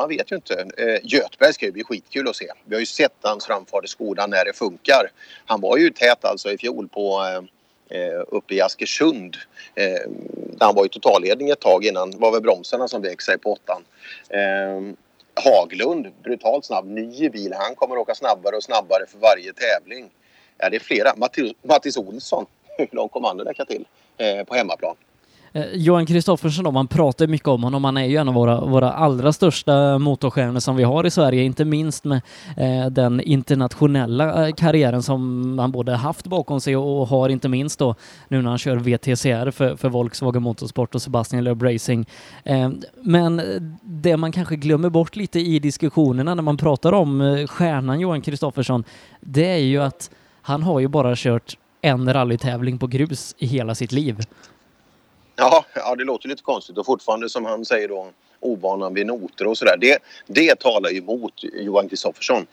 man 0.00 0.08
vet 0.08 0.32
ju 0.32 0.36
inte. 0.36 0.66
Eh, 0.76 0.98
Götberg 1.02 1.52
ska 1.52 1.66
ju 1.66 1.72
bli 1.72 1.84
skitkul 1.84 2.28
att 2.28 2.36
se. 2.36 2.46
Vi 2.64 2.74
har 2.74 2.80
ju 2.80 2.86
sett 2.86 3.16
hans 3.22 3.46
framfart 3.46 3.84
i 3.84 3.88
skolan 3.88 4.30
när 4.30 4.44
det 4.44 4.52
funkar. 4.52 5.10
Han 5.46 5.60
var 5.60 5.76
ju 5.76 5.90
tät 5.90 6.24
alltså 6.24 6.52
i 6.52 6.58
fjol 6.58 6.88
på 6.88 7.22
eh, 7.22 7.98
eh 7.98 8.22
uppe 8.28 8.54
i 8.54 8.60
Askersund. 8.60 9.36
Eh, 9.74 10.10
han 10.60 10.74
var 10.74 10.86
i 10.86 10.88
totalledning 10.88 11.50
ett 11.50 11.60
tag 11.60 11.84
innan. 11.84 12.10
Det 12.10 12.18
var 12.18 12.32
väl 12.32 12.40
bromsarna 12.40 12.88
som 12.88 13.02
vek 13.02 13.20
sig 13.20 13.38
på 13.38 13.52
åttan. 13.52 13.84
Eh, 14.28 14.80
Haglund, 15.44 16.06
brutalt 16.22 16.64
snabb, 16.64 16.86
ny 16.86 17.28
bil. 17.28 17.52
Han 17.56 17.74
kommer 17.74 17.96
att 17.96 18.02
åka 18.02 18.14
snabbare 18.14 18.56
och 18.56 18.64
snabbare 18.64 19.06
för 19.08 19.18
varje 19.18 19.52
tävling. 19.52 20.10
Ja, 20.58 20.70
det 20.70 20.76
är 20.76 20.80
flera. 20.80 21.14
Mattis 21.62 21.96
Olsson, 21.96 22.46
hur 22.78 22.88
långt 22.92 23.12
kommer 23.12 23.28
han 23.28 23.40
att 23.40 23.46
räcka 23.46 23.64
till 23.64 23.86
eh, 24.18 24.44
på 24.44 24.54
hemmaplan? 24.54 24.96
Eh, 25.52 25.64
Johan 25.74 26.06
Kristoffersson 26.06 26.64
då, 26.64 26.70
man 26.70 26.86
pratar 26.86 27.26
mycket 27.26 27.48
om 27.48 27.62
honom. 27.62 27.84
Han 27.84 27.96
är 27.96 28.04
ju 28.04 28.16
en 28.16 28.28
av 28.28 28.34
våra, 28.34 28.60
våra 28.60 28.92
allra 28.92 29.32
största 29.32 29.98
motorstjärnor 29.98 30.60
som 30.60 30.76
vi 30.76 30.82
har 30.82 31.06
i 31.06 31.10
Sverige, 31.10 31.42
inte 31.42 31.64
minst 31.64 32.04
med 32.04 32.22
eh, 32.56 32.86
den 32.86 33.20
internationella 33.20 34.48
eh, 34.48 34.54
karriären 34.54 35.02
som 35.02 35.58
han 35.58 35.72
både 35.72 35.94
haft 35.94 36.26
bakom 36.26 36.60
sig 36.60 36.76
och, 36.76 37.00
och 37.00 37.08
har 37.08 37.28
inte 37.28 37.48
minst 37.48 37.78
då 37.78 37.94
nu 38.28 38.42
när 38.42 38.48
han 38.48 38.58
kör 38.58 38.76
VTCR 38.76 39.50
för, 39.50 39.76
för 39.76 39.88
Volkswagen 39.88 40.42
Motorsport 40.42 40.94
och 40.94 41.02
Sebastian 41.02 41.44
Loeb 41.44 41.62
Racing. 41.62 42.08
Eh, 42.44 42.70
men 43.02 43.42
det 43.82 44.16
man 44.16 44.32
kanske 44.32 44.56
glömmer 44.56 44.90
bort 44.90 45.16
lite 45.16 45.40
i 45.40 45.58
diskussionerna 45.58 46.34
när 46.34 46.42
man 46.42 46.56
pratar 46.56 46.92
om 46.92 47.20
eh, 47.20 47.46
stjärnan 47.46 48.00
Johan 48.00 48.20
Kristoffersson, 48.20 48.84
det 49.20 49.46
är 49.46 49.58
ju 49.58 49.82
att 49.82 50.10
han 50.42 50.62
har 50.62 50.80
ju 50.80 50.88
bara 50.88 51.16
kört 51.16 51.56
en 51.82 52.12
rallytävling 52.12 52.78
på 52.78 52.86
grus 52.86 53.34
i 53.38 53.46
hela 53.46 53.74
sitt 53.74 53.92
liv. 53.92 54.18
Ja, 55.40 55.64
ja, 55.74 55.94
det 55.94 56.04
låter 56.04 56.28
lite 56.28 56.42
konstigt 56.42 56.78
och 56.78 56.86
fortfarande 56.86 57.28
som 57.28 57.44
han 57.44 57.64
säger 57.64 57.88
då 57.88 58.08
ovanan 58.40 58.94
vid 58.94 59.06
noter 59.06 59.46
och 59.46 59.58
sådär. 59.58 59.76
Det, 59.80 59.98
det 60.26 60.58
talar 60.60 60.90
ju 60.90 60.98
emot 60.98 61.32
Johan 61.42 61.88
Kristoffersson. 61.88 62.46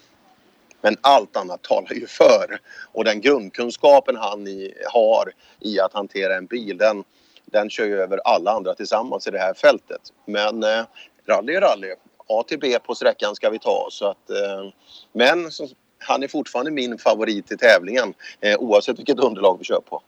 Men 0.82 0.98
allt 1.02 1.38
annat 1.38 1.62
talar 1.62 1.94
ju 1.94 2.08
för. 2.08 2.60
Och 2.92 3.04
den 3.04 3.22
grundkunskapen 3.22 4.16
han 4.16 4.48
i, 4.48 4.74
har 4.94 5.32
i 5.60 5.80
att 5.80 5.94
hantera 5.94 6.36
en 6.36 6.46
bil 6.46 6.78
den, 6.78 7.04
den 7.46 7.70
kör 7.70 7.86
ju 7.86 8.02
över 8.02 8.18
alla 8.18 8.52
andra 8.52 8.74
tillsammans 8.74 9.28
i 9.28 9.32
det 9.32 9.40
här 9.40 9.54
fältet. 9.54 10.02
Men 10.26 10.64
eh, 10.64 10.86
rally 11.26 11.54
är 11.54 11.62
rally. 11.62 11.94
A 12.28 12.44
till 12.48 12.60
B 12.60 12.78
på 12.80 12.96
sträckan 12.96 13.36
ska 13.36 13.50
vi 13.50 13.60
ta. 13.60 13.88
Så 13.92 14.06
att, 14.06 14.30
eh, 14.30 14.72
men 15.14 15.52
så, 15.52 15.68
han 16.00 16.24
är 16.24 16.28
fortfarande 16.28 16.72
min 16.72 16.98
favorit 16.98 17.52
i 17.52 17.58
tävlingen 17.58 18.14
eh, 18.42 18.58
oavsett 18.60 19.00
vilket 19.00 19.20
underlag 19.20 19.58
vi 19.60 19.66
kör 19.66 19.82
på. 19.90 20.02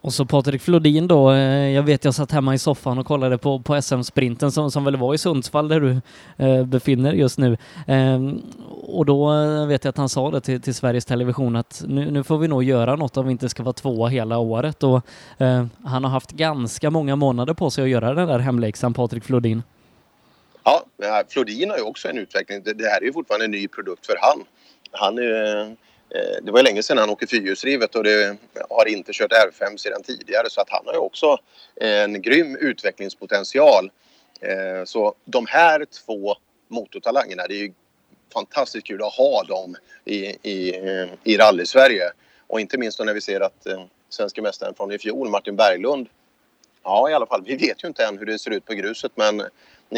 Och 0.00 0.14
så 0.14 0.24
Patrik 0.24 0.62
Flodin 0.62 1.08
då, 1.08 1.30
eh, 1.32 1.70
jag 1.70 1.82
vet 1.82 2.04
jag 2.04 2.14
satt 2.14 2.32
hemma 2.32 2.54
i 2.54 2.58
soffan 2.58 2.98
och 2.98 3.06
kollade 3.06 3.38
på, 3.38 3.58
på 3.58 3.82
SM-sprinten 3.82 4.52
som, 4.52 4.70
som 4.70 4.84
väl 4.84 4.96
var 4.96 5.14
i 5.14 5.18
Sundsvall 5.18 5.68
där 5.68 5.80
du 5.80 6.00
eh, 6.44 6.64
befinner 6.64 7.12
just 7.12 7.38
nu. 7.38 7.56
Eh, 7.86 8.20
och 8.82 9.06
då 9.06 9.32
eh, 9.32 9.66
vet 9.66 9.84
jag 9.84 9.90
att 9.90 9.96
han 9.96 10.08
sa 10.08 10.30
det 10.30 10.40
till, 10.40 10.62
till 10.62 10.74
Sveriges 10.74 11.04
Television 11.04 11.56
att 11.56 11.82
nu, 11.86 12.10
nu, 12.10 12.24
får 12.24 12.38
vi 12.38 12.48
nog 12.48 12.62
göra 12.62 12.96
något 12.96 13.16
om 13.16 13.26
vi 13.26 13.32
inte 13.32 13.48
ska 13.48 13.62
vara 13.62 13.72
tvåa 13.72 14.08
hela 14.08 14.38
året. 14.38 14.82
Och, 14.82 15.02
eh, 15.38 15.66
han 15.84 16.04
har 16.04 16.10
haft 16.10 16.30
ganska 16.30 16.90
många 16.90 17.16
månader 17.16 17.54
på 17.54 17.70
sig 17.70 17.84
att 17.84 17.90
göra 17.90 18.14
den 18.14 18.28
där 18.28 18.38
hemläxan, 18.38 18.94
Patrik 18.94 19.24
Flodin. 19.24 19.62
Ja, 20.64 20.82
Flodin 21.28 21.70
har 21.70 21.76
ju 21.76 21.82
också 21.82 22.08
en 22.08 22.18
utveckling. 22.18 22.62
Det 22.64 22.88
här 22.88 23.00
är 23.00 23.04
ju 23.04 23.12
fortfarande 23.12 23.44
en 23.44 23.50
ny 23.50 23.68
produkt 23.68 24.06
för 24.06 24.16
han. 24.20 24.44
Han 24.92 25.18
är 25.18 25.22
ju 25.22 25.76
Eh, 26.14 26.42
det 26.42 26.52
var 26.52 26.62
länge 26.62 26.82
sedan 26.82 26.98
han 26.98 27.10
åker 27.10 27.26
fyrhjulsdrivet 27.26 27.94
och 27.94 28.04
det 28.04 28.36
har 28.70 28.88
inte 28.88 29.12
kört 29.12 29.32
R5 29.32 29.76
sedan 29.76 30.02
tidigare 30.02 30.50
så 30.50 30.60
att 30.60 30.70
han 30.70 30.82
har 30.86 30.92
ju 30.92 30.98
också 30.98 31.38
en 31.80 32.22
grym 32.22 32.56
utvecklingspotential. 32.56 33.90
Eh, 34.40 34.84
så 34.84 35.14
de 35.24 35.46
här 35.46 35.84
två 35.84 36.34
motortalangerna, 36.68 37.46
det 37.46 37.54
är 37.54 37.62
ju 37.62 37.72
fantastiskt 38.32 38.86
kul 38.86 39.02
att 39.02 39.14
ha 39.14 39.44
dem 39.44 39.76
i, 40.04 40.16
i, 40.42 40.74
i 41.24 41.36
rally-Sverige. 41.36 42.10
Och 42.46 42.60
inte 42.60 42.78
minst 42.78 42.98
då 42.98 43.04
när 43.04 43.14
vi 43.14 43.20
ser 43.20 43.40
att 43.40 43.66
eh, 43.66 43.84
svenska 44.08 44.42
mästaren 44.42 44.74
från 44.74 44.92
i 44.92 44.98
fjol, 44.98 45.28
Martin 45.28 45.56
Berglund, 45.56 46.08
ja 46.84 47.10
i 47.10 47.14
alla 47.14 47.26
fall, 47.26 47.42
vi 47.46 47.56
vet 47.56 47.84
ju 47.84 47.88
inte 47.88 48.04
än 48.04 48.18
hur 48.18 48.26
det 48.26 48.38
ser 48.38 48.50
ut 48.50 48.64
på 48.64 48.74
gruset 48.74 49.12
men 49.14 49.42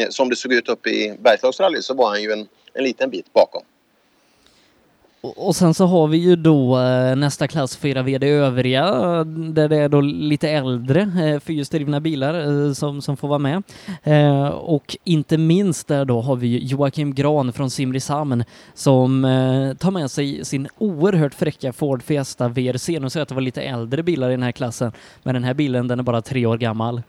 som 0.09 0.29
det 0.29 0.35
såg 0.35 0.53
ut 0.53 0.69
uppe 0.69 0.89
i 0.89 1.17
Bergslagsrally 1.19 1.81
så 1.81 1.93
var 1.93 2.09
han 2.09 2.21
ju 2.21 2.31
en, 2.31 2.47
en 2.73 2.83
liten 2.83 3.09
bit 3.09 3.33
bakom. 3.33 3.63
Och 5.23 5.55
sen 5.55 5.73
så 5.73 5.85
har 5.85 6.07
vi 6.07 6.17
ju 6.17 6.35
då 6.35 6.79
eh, 6.79 7.15
nästa 7.15 7.47
klass 7.47 7.77
4 7.77 8.03
VD 8.03 8.29
övriga, 8.29 8.87
eh, 8.87 9.25
där 9.25 9.69
det 9.69 9.77
är 9.77 9.89
då 9.89 10.01
lite 10.01 10.49
äldre 10.49 11.01
eh, 11.01 11.39
fyrhjulsdrivna 11.39 11.99
bilar 11.99 12.73
som, 12.73 13.01
som 13.01 13.17
får 13.17 13.27
vara 13.27 13.39
med. 13.39 13.63
Och 14.53 14.97
inte 15.03 15.37
minst 15.37 15.87
där 15.87 16.05
då 16.05 16.21
har 16.21 16.35
vi 16.35 16.65
Joakim 16.65 17.15
Gran 17.15 17.53
från 17.53 17.71
Simrishamn 17.71 18.43
som 18.73 19.21
tar 19.79 19.91
med 19.91 20.11
sig 20.11 20.45
sin 20.45 20.67
oerhört 20.77 21.33
fräcka 21.33 21.73
Ford 21.73 22.03
Fiesta 22.03 22.47
VRC. 22.47 22.99
Nu 22.99 23.09
säger 23.09 23.21
att 23.21 23.29
det 23.29 23.35
var 23.35 23.41
lite 23.41 23.61
äldre 23.61 24.03
bilar 24.03 24.29
i 24.29 24.31
den 24.33 24.43
här 24.43 24.51
klassen, 24.51 24.91
men 25.23 25.33
den 25.33 25.43
här 25.43 25.53
bilen 25.53 25.87
den 25.87 25.99
är 25.99 26.03
bara 26.03 26.21
tre 26.21 26.45
år 26.45 26.57
gammal. 26.57 27.01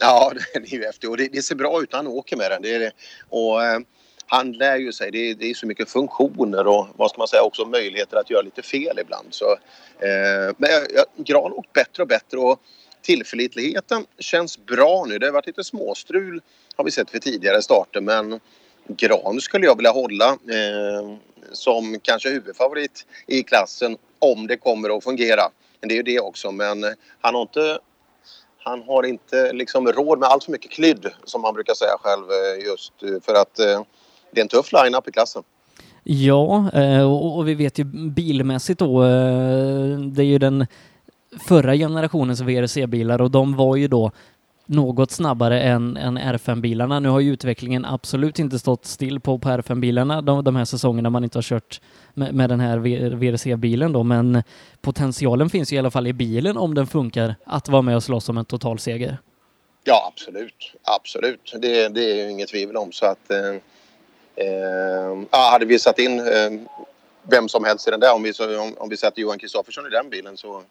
Ja, 0.00 0.32
det 0.54 0.72
är 0.72 0.74
ju 0.74 0.84
häftigt 0.84 1.10
och 1.10 1.16
det, 1.16 1.28
det, 1.32 1.42
ser 1.42 1.54
bra 1.54 1.82
ut 1.82 1.92
när 1.92 1.98
han 1.98 2.06
åker 2.06 2.36
med 2.36 2.50
den. 2.50 2.62
Det 2.62 2.74
är 2.74 2.80
det. 2.80 2.92
Och, 3.28 3.60
han 4.26 4.52
lär 4.52 4.76
ju 4.76 4.92
sig. 4.92 5.10
Det 5.10 5.30
är, 5.30 5.34
det 5.34 5.50
är, 5.50 5.54
så 5.54 5.66
mycket 5.66 5.90
funktioner 5.90 6.66
och 6.66 6.86
vad 6.96 7.10
ska 7.10 7.18
man 7.18 7.28
säga 7.28 7.42
också 7.42 7.64
möjligheter 7.64 8.16
att 8.16 8.30
göra 8.30 8.42
lite 8.42 8.62
fel 8.62 8.98
ibland. 8.98 9.26
Så, 9.30 9.52
eh, 9.98 10.54
men 10.56 10.70
jag, 10.70 10.82
jag, 10.94 11.26
Gran 11.26 11.52
åkt 11.52 11.72
bättre 11.72 12.02
och 12.02 12.08
bättre 12.08 12.38
och 12.38 12.60
tillförlitligheten 13.02 14.06
känns 14.18 14.58
bra 14.58 15.04
nu. 15.08 15.18
Det 15.18 15.26
har 15.26 15.32
varit 15.32 15.46
lite 15.46 15.64
småstrul 15.64 16.42
har 16.76 16.84
vi 16.84 16.90
sett 16.90 17.14
vid 17.14 17.22
tidigare 17.22 17.62
starter 17.62 18.00
men 18.00 18.40
Gran 18.88 19.40
skulle 19.40 19.66
jag 19.66 19.76
vilja 19.76 19.90
hålla 19.90 20.28
eh, 20.28 21.16
som 21.52 22.00
kanske 22.02 22.30
huvudfavorit 22.30 23.06
i 23.26 23.42
klassen 23.42 23.96
om 24.18 24.46
det 24.46 24.56
kommer 24.56 24.96
att 24.96 25.04
fungera. 25.04 25.42
Men 25.80 25.88
det 25.88 25.94
är 25.94 25.96
ju 25.96 26.02
det 26.02 26.20
också 26.20 26.52
men 26.52 26.84
han 27.20 27.34
har 27.34 27.42
inte 27.42 27.78
han 28.58 28.82
har 28.82 29.02
inte 29.02 29.52
liksom 29.52 29.92
råd 29.92 30.18
med 30.18 30.28
allt 30.28 30.44
för 30.44 30.52
mycket 30.52 30.70
klydd 30.70 31.10
som 31.24 31.42
man 31.42 31.54
brukar 31.54 31.74
säga 31.74 31.96
själv 32.00 32.24
eh, 32.30 32.66
just 32.66 32.92
för 33.24 33.34
att 33.34 33.58
eh, 33.58 33.82
det 34.36 34.40
är 34.40 34.42
en 34.42 34.48
tuff 34.48 34.72
line-up 34.72 35.08
i 35.08 35.12
klassen. 35.12 35.42
Ja, 36.04 36.70
eh, 36.72 37.12
och 37.12 37.48
vi 37.48 37.54
vet 37.54 37.78
ju 37.78 37.84
bilmässigt 37.84 38.78
då, 38.78 39.04
eh, 39.04 39.98
det 39.98 40.22
är 40.22 40.26
ju 40.26 40.38
den 40.38 40.66
förra 41.48 41.74
generationens 41.74 42.40
VRC-bilar 42.40 43.20
och 43.20 43.30
de 43.30 43.56
var 43.56 43.76
ju 43.76 43.88
då 43.88 44.10
något 44.66 45.10
snabbare 45.10 45.60
än, 45.60 45.96
än 45.96 46.18
R5-bilarna. 46.18 47.00
Nu 47.00 47.08
har 47.08 47.20
ju 47.20 47.32
utvecklingen 47.32 47.84
absolut 47.84 48.38
inte 48.38 48.58
stått 48.58 48.84
still 48.84 49.20
på, 49.20 49.38
på 49.38 49.48
R5-bilarna 49.48 50.22
de, 50.22 50.44
de 50.44 50.56
här 50.56 50.64
säsongerna 50.64 51.10
man 51.10 51.24
inte 51.24 51.38
har 51.38 51.42
kört 51.42 51.80
med, 52.14 52.34
med 52.34 52.50
den 52.50 52.60
här 52.60 52.78
VRC-bilen 53.16 53.92
då, 53.92 54.02
men 54.02 54.42
potentialen 54.80 55.50
finns 55.50 55.72
ju 55.72 55.76
i 55.76 55.78
alla 55.78 55.90
fall 55.90 56.06
i 56.06 56.12
bilen 56.12 56.56
om 56.56 56.74
den 56.74 56.86
funkar 56.86 57.34
att 57.44 57.68
vara 57.68 57.82
med 57.82 57.96
och 57.96 58.02
slåss 58.02 58.28
om 58.28 58.38
en 58.38 58.44
totalseger. 58.44 59.18
Ja, 59.84 60.12
absolut. 60.12 60.72
Absolut. 60.82 61.52
Det, 61.62 61.88
det 61.88 62.10
är 62.12 62.24
ju 62.24 62.30
inget 62.30 62.48
tvivel 62.48 62.76
om 62.76 62.92
så 62.92 63.06
att 63.06 63.30
eh 63.30 63.60
Eh, 64.36 65.40
hade 65.50 65.64
vi 65.64 65.78
satt 65.78 65.98
in 65.98 66.20
eh, 66.20 66.50
vem 67.22 67.48
som 67.48 67.64
helst 67.64 67.88
i 67.88 67.90
den 67.90 68.00
där, 68.00 68.14
om 68.14 68.22
vi, 68.22 68.32
om, 68.56 68.74
om 68.78 68.88
vi 68.88 68.96
satte 68.96 69.20
Johan 69.20 69.38
Kristoffersson 69.38 69.86
i 69.86 69.90
den 69.90 70.10
bilen 70.10 70.36
så, 70.36 70.62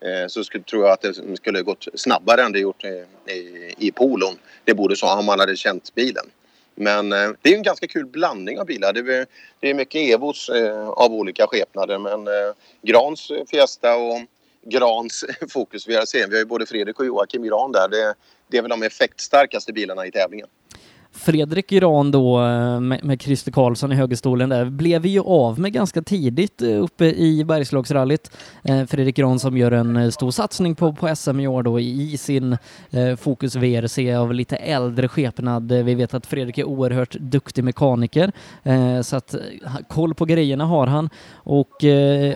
eh, 0.00 0.26
så 0.28 0.44
skulle, 0.44 0.64
tror 0.64 0.84
jag 0.84 0.92
att 0.92 1.00
det 1.00 1.36
skulle 1.36 1.62
gått 1.62 1.88
snabbare 1.94 2.42
än 2.42 2.52
det 2.52 2.58
gjort 2.58 2.84
i, 2.84 3.04
i, 3.32 3.74
i 3.78 3.92
polon. 3.92 4.38
Det 4.64 4.74
borde 4.74 4.96
så 4.96 5.18
om 5.18 5.24
man 5.24 5.40
hade 5.40 5.56
känt 5.56 5.94
bilen. 5.94 6.30
Men 6.74 7.12
eh, 7.12 7.30
det 7.42 7.52
är 7.52 7.56
en 7.56 7.62
ganska 7.62 7.86
kul 7.86 8.06
blandning 8.06 8.60
av 8.60 8.66
bilar. 8.66 8.92
Det 8.92 9.00
är, 9.14 9.26
det 9.60 9.70
är 9.70 9.74
mycket 9.74 10.14
Evos 10.14 10.48
eh, 10.48 10.88
av 10.88 11.12
olika 11.12 11.46
skepnader 11.46 11.98
men 11.98 12.26
eh, 12.26 12.54
Grans 12.82 13.32
Fiesta 13.50 13.96
och 13.96 14.18
Grans 14.62 15.24
Fokus 15.50 15.88
VRC. 15.88 16.14
Vi 16.14 16.34
har 16.34 16.38
ju 16.38 16.44
både 16.44 16.66
Fredrik 16.66 17.00
och 17.00 17.06
Joakim 17.06 17.42
Gran 17.42 17.72
där. 17.72 17.88
Det, 17.88 18.14
det 18.48 18.58
är 18.58 18.62
väl 18.62 18.70
de 18.70 18.82
effektstarkaste 18.82 19.72
bilarna 19.72 20.06
i 20.06 20.10
tävlingen. 20.10 20.48
Fredrik 21.12 21.70
Gran 21.70 22.10
då 22.10 22.40
eh, 22.40 22.80
med, 22.80 23.04
med 23.04 23.22
Christer 23.22 23.52
Karlsson 23.52 23.92
i 23.92 23.94
högerstolen 23.94 24.48
där 24.48 24.64
blev 24.64 25.02
vi 25.02 25.08
ju 25.08 25.20
av 25.20 25.60
med 25.60 25.72
ganska 25.72 26.02
tidigt 26.02 26.62
eh, 26.62 26.82
uppe 26.82 27.04
i 27.04 27.44
Bergslagsrallyt. 27.44 28.30
Eh, 28.64 28.84
Fredrik 28.84 29.16
Gran 29.16 29.38
som 29.38 29.56
gör 29.56 29.72
en 29.72 30.12
stor 30.12 30.30
satsning 30.30 30.74
på, 30.74 30.92
på 30.92 31.16
SM 31.16 31.40
i 31.40 31.46
år 31.46 31.62
då 31.62 31.80
i 31.80 32.16
sin 32.16 32.56
Fokus 33.18 33.56
VRC 33.56 34.14
av 34.14 34.34
lite 34.34 34.56
äldre 34.56 35.08
skepnad. 35.08 35.72
Vi 35.72 35.94
vet 35.94 36.14
att 36.14 36.26
Fredrik 36.26 36.58
är 36.58 36.64
oerhört 36.64 37.16
duktig 37.20 37.64
mekaniker 37.64 38.32
så 39.02 39.16
att 39.16 39.34
koll 39.88 40.14
på 40.14 40.24
grejerna 40.24 40.64
har 40.64 40.86
han 40.86 41.10
och 41.34 41.84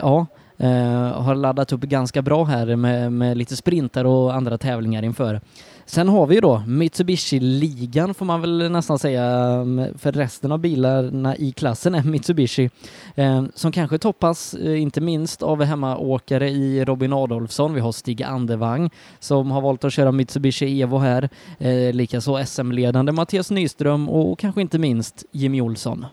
ja 0.01 0.27
Eh, 0.61 1.23
har 1.23 1.35
laddat 1.35 1.73
upp 1.73 1.81
ganska 1.81 2.23
bra 2.23 2.45
här 2.45 2.77
med, 2.77 3.13
med 3.13 3.37
lite 3.37 3.57
sprintar 3.57 4.05
och 4.05 4.35
andra 4.35 4.59
tävlingar 4.59 5.03
inför. 5.03 5.41
Sen 5.87 6.09
har 6.09 6.27
vi 6.27 6.35
ju 6.35 6.41
då 6.41 6.63
Mitsubishi-ligan 6.67 8.15
får 8.15 8.27
man 8.27 8.41
väl 8.41 8.71
nästan 8.71 8.99
säga, 8.99 9.25
mm, 9.25 9.99
för 9.99 10.13
resten 10.13 10.53
av 10.53 10.59
bilarna 10.59 11.37
i 11.37 11.53
klassen 11.53 11.95
är 11.95 12.03
Mitsubishi, 12.03 12.71
eh, 13.15 13.45
som 13.55 13.73
kanske 13.73 13.99
toppas 13.99 14.55
eh, 14.55 14.83
inte 14.83 15.01
minst 15.01 15.43
av 15.43 15.65
hemmaåkare 15.65 16.51
i 16.51 16.85
Robin 16.85 17.13
Adolfsson. 17.13 17.75
Vi 17.75 17.81
har 17.81 17.93
Stig 17.93 18.23
Andevang 18.23 18.91
som 19.19 19.51
har 19.51 19.61
valt 19.61 19.85
att 19.85 19.93
köra 19.93 20.13
Mitsubishi 20.13 20.83
Evo 20.83 20.99
här, 20.99 21.29
eh, 21.59 21.93
likaså 21.93 22.45
SM-ledande 22.47 23.13
Mattias 23.13 23.51
Nyström 23.51 24.09
och 24.09 24.39
kanske 24.39 24.61
inte 24.61 24.79
minst 24.79 25.25
Jimmy 25.33 25.61
Olsson. 25.61 26.07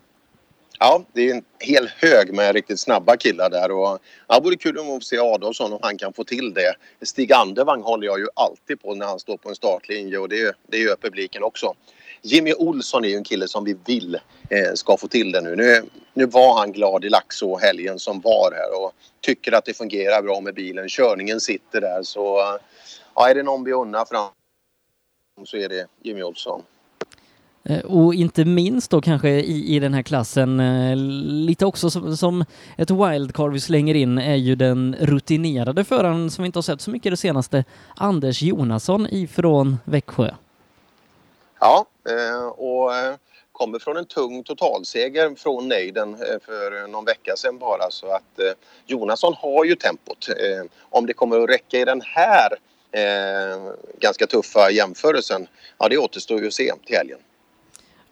Ja, 0.79 1.03
det 1.13 1.29
är 1.29 1.35
en 1.35 1.43
hel 1.59 1.87
hög 1.87 2.33
med 2.33 2.53
riktigt 2.55 2.79
snabba 2.79 3.17
killar 3.17 3.49
där 3.49 3.71
och 3.71 3.99
ja, 4.27 4.35
det 4.35 4.43
vore 4.43 4.55
kul 4.55 4.79
att 4.79 5.03
se 5.03 5.17
Adolfsson 5.19 5.73
om 5.73 5.79
han 5.81 5.97
kan 5.97 6.13
få 6.13 6.23
till 6.23 6.53
det. 6.53 6.75
Stig 7.05 7.33
Andervang 7.33 7.81
håller 7.81 8.07
jag 8.07 8.19
ju 8.19 8.27
alltid 8.33 8.81
på 8.81 8.95
när 8.95 9.05
han 9.05 9.19
står 9.19 9.37
på 9.37 9.49
en 9.49 9.55
startlinje 9.55 10.17
och 10.17 10.29
det, 10.29 10.55
det 10.67 10.77
gör 10.77 10.95
publiken 10.95 11.43
också. 11.43 11.73
Jimmy 12.21 12.53
Olsson 12.53 13.05
är 13.05 13.09
ju 13.09 13.15
en 13.15 13.23
kille 13.23 13.47
som 13.47 13.63
vi 13.63 13.77
vill 13.85 14.15
eh, 14.49 14.73
ska 14.73 14.97
få 14.97 15.07
till 15.07 15.31
det 15.31 15.41
nu. 15.41 15.55
nu. 15.55 15.83
Nu 16.13 16.25
var 16.25 16.59
han 16.59 16.71
glad 16.71 17.05
i 17.05 17.09
Laxå 17.09 17.57
helgen 17.57 17.99
som 17.99 18.21
var 18.21 18.51
här 18.51 18.83
och 18.83 18.93
tycker 19.21 19.51
att 19.51 19.65
det 19.65 19.73
fungerar 19.73 20.21
bra 20.21 20.41
med 20.41 20.53
bilen. 20.53 20.89
Körningen 20.89 21.39
sitter 21.39 21.81
där 21.81 22.03
så 22.03 22.57
ja, 23.15 23.29
är 23.29 23.35
det 23.35 23.43
någon 23.43 23.63
vi 23.63 23.73
unnar 23.73 24.05
fram 24.05 24.29
så 25.45 25.57
är 25.57 25.69
det 25.69 25.87
Jimmy 26.01 26.23
Olsson. 26.23 26.63
Eh, 27.69 27.79
och 27.79 28.13
inte 28.13 28.45
minst 28.45 28.91
då 28.91 29.01
kanske 29.01 29.29
i, 29.29 29.75
i 29.75 29.79
den 29.79 29.93
här 29.93 30.01
klassen, 30.01 30.59
eh, 30.59 30.95
lite 30.95 31.65
också 31.65 31.89
som, 31.89 32.17
som 32.17 32.45
ett 32.77 32.91
wildcard 32.91 33.53
vi 33.53 33.59
slänger 33.59 33.95
in, 33.95 34.17
är 34.17 34.35
ju 34.35 34.55
den 34.55 34.95
rutinerade 34.99 35.83
föraren 35.83 36.31
som 36.31 36.43
vi 36.43 36.45
inte 36.45 36.57
har 36.57 36.63
sett 36.63 36.81
så 36.81 36.91
mycket 36.91 37.11
det 37.11 37.17
senaste, 37.17 37.63
Anders 37.95 38.41
Jonasson 38.41 39.07
ifrån 39.07 39.77
Växjö. 39.85 40.31
Ja, 41.59 41.85
eh, 42.09 42.47
och 42.47 42.91
kommer 43.51 43.79
från 43.79 43.97
en 43.97 44.05
tung 44.05 44.43
totalseger 44.43 45.35
från 45.35 45.67
Neiden 45.67 46.17
för 46.17 46.87
någon 46.87 47.05
vecka 47.05 47.35
sedan 47.35 47.57
bara 47.57 47.91
så 47.91 48.07
att 48.07 48.39
Jonasson 48.85 49.33
har 49.33 49.65
ju 49.65 49.75
tempot. 49.75 50.27
Om 50.79 51.05
det 51.05 51.13
kommer 51.13 51.39
att 51.43 51.49
räcka 51.49 51.77
i 51.77 51.85
den 51.85 52.01
här 52.01 52.49
ganska 53.99 54.27
tuffa 54.27 54.71
jämförelsen, 54.71 55.47
ja 55.77 55.87
det 55.89 55.97
återstår 55.97 56.41
ju 56.41 56.47
att 56.47 56.53
se 56.53 56.73
till 56.85 56.95
helgen. 56.95 57.19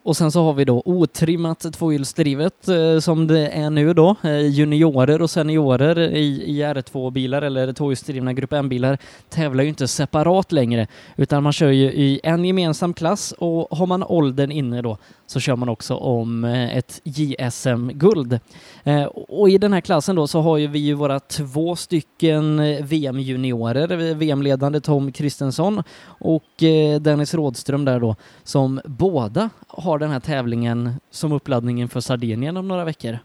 Och 0.05 0.17
sen 0.17 0.31
så 0.31 0.43
har 0.43 0.53
vi 0.53 0.65
då 0.65 0.81
otrimmat 0.85 1.73
tvåhjulsdrivet 1.73 2.67
eh, 2.67 2.99
som 2.99 3.27
det 3.27 3.47
är 3.47 3.69
nu 3.69 3.93
då, 3.93 4.15
eh, 4.23 4.39
juniorer 4.39 5.21
och 5.21 5.29
seniorer 5.29 5.99
i, 5.99 6.43
i 6.43 6.63
R2-bilar 6.63 7.41
eller 7.41 7.73
tvåhjulsdrivna 7.73 8.33
Grupp 8.33 8.53
M-bilar 8.53 8.97
tävlar 9.29 9.63
ju 9.63 9.69
inte 9.69 9.87
separat 9.87 10.51
längre 10.51 10.87
utan 11.15 11.43
man 11.43 11.53
kör 11.53 11.71
ju 11.71 11.85
i 11.85 12.19
en 12.23 12.45
gemensam 12.45 12.93
klass 12.93 13.31
och 13.37 13.77
har 13.77 13.85
man 13.85 14.03
åldern 14.03 14.51
inne 14.51 14.81
då 14.81 14.97
så 15.27 15.39
kör 15.39 15.55
man 15.55 15.69
också 15.69 15.95
om 15.95 16.43
eh, 16.43 16.77
ett 16.77 17.01
JSM-guld. 17.03 18.39
Eh, 18.83 19.03
och 19.05 19.49
i 19.49 19.57
den 19.57 19.73
här 19.73 19.81
klassen 19.81 20.15
då 20.15 20.27
så 20.27 20.41
har 20.41 20.57
ju 20.57 20.67
vi 20.67 20.79
ju 20.79 20.93
våra 20.93 21.19
två 21.19 21.75
stycken 21.75 22.59
eh, 22.59 22.85
VM-juniorer, 22.85 23.91
eh, 23.91 24.15
VM-ledande 24.15 24.79
Tom 24.79 25.11
Kristensson 25.11 25.83
och 26.05 26.63
eh, 26.63 27.01
Dennis 27.01 27.33
Rådström 27.33 27.85
där 27.85 27.99
då, 27.99 28.15
som 28.43 28.81
båda 28.85 29.49
har 29.67 29.94
den 29.99 30.11
här 30.11 30.19
tävlingen 30.19 30.93
som 31.09 31.31
uppladdningen 31.31 31.89
för 31.89 31.99
Sardinien 31.99 32.57
om 32.57 32.67
några 32.67 32.85
veckor. 32.85 33.19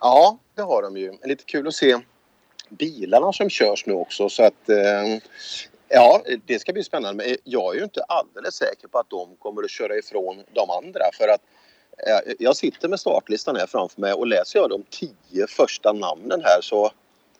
Ja, 0.00 0.38
det 0.54 0.62
har 0.62 0.82
de 0.82 0.96
ju. 0.96 1.12
Lite 1.24 1.44
kul 1.44 1.68
att 1.68 1.74
se 1.74 1.98
bilarna 2.68 3.32
som 3.32 3.50
körs 3.50 3.86
nu 3.86 3.92
också 3.92 4.28
så 4.28 4.42
att 4.42 4.68
eh, 4.68 5.20
Ja, 5.88 6.22
det 6.46 6.58
ska 6.58 6.72
bli 6.72 6.84
spännande. 6.84 7.24
Men 7.24 7.36
jag 7.44 7.74
är 7.74 7.78
ju 7.78 7.84
inte 7.84 8.02
alldeles 8.02 8.54
säker 8.54 8.88
på 8.88 8.98
att 8.98 9.10
de 9.10 9.36
kommer 9.38 9.62
att 9.62 9.70
köra 9.70 9.96
ifrån 9.96 10.44
de 10.52 10.70
andra. 10.70 11.04
För 11.18 11.28
att 11.28 11.40
eh, 12.06 12.34
jag 12.38 12.56
sitter 12.56 12.88
med 12.88 13.00
startlistan 13.00 13.56
här 13.56 13.66
framför 13.66 14.00
mig 14.00 14.12
och 14.12 14.26
läser 14.26 14.58
jag 14.58 14.70
de 14.70 14.82
tio 14.90 15.46
första 15.46 15.92
namnen 15.92 16.42
här 16.44 16.60
så 16.60 16.90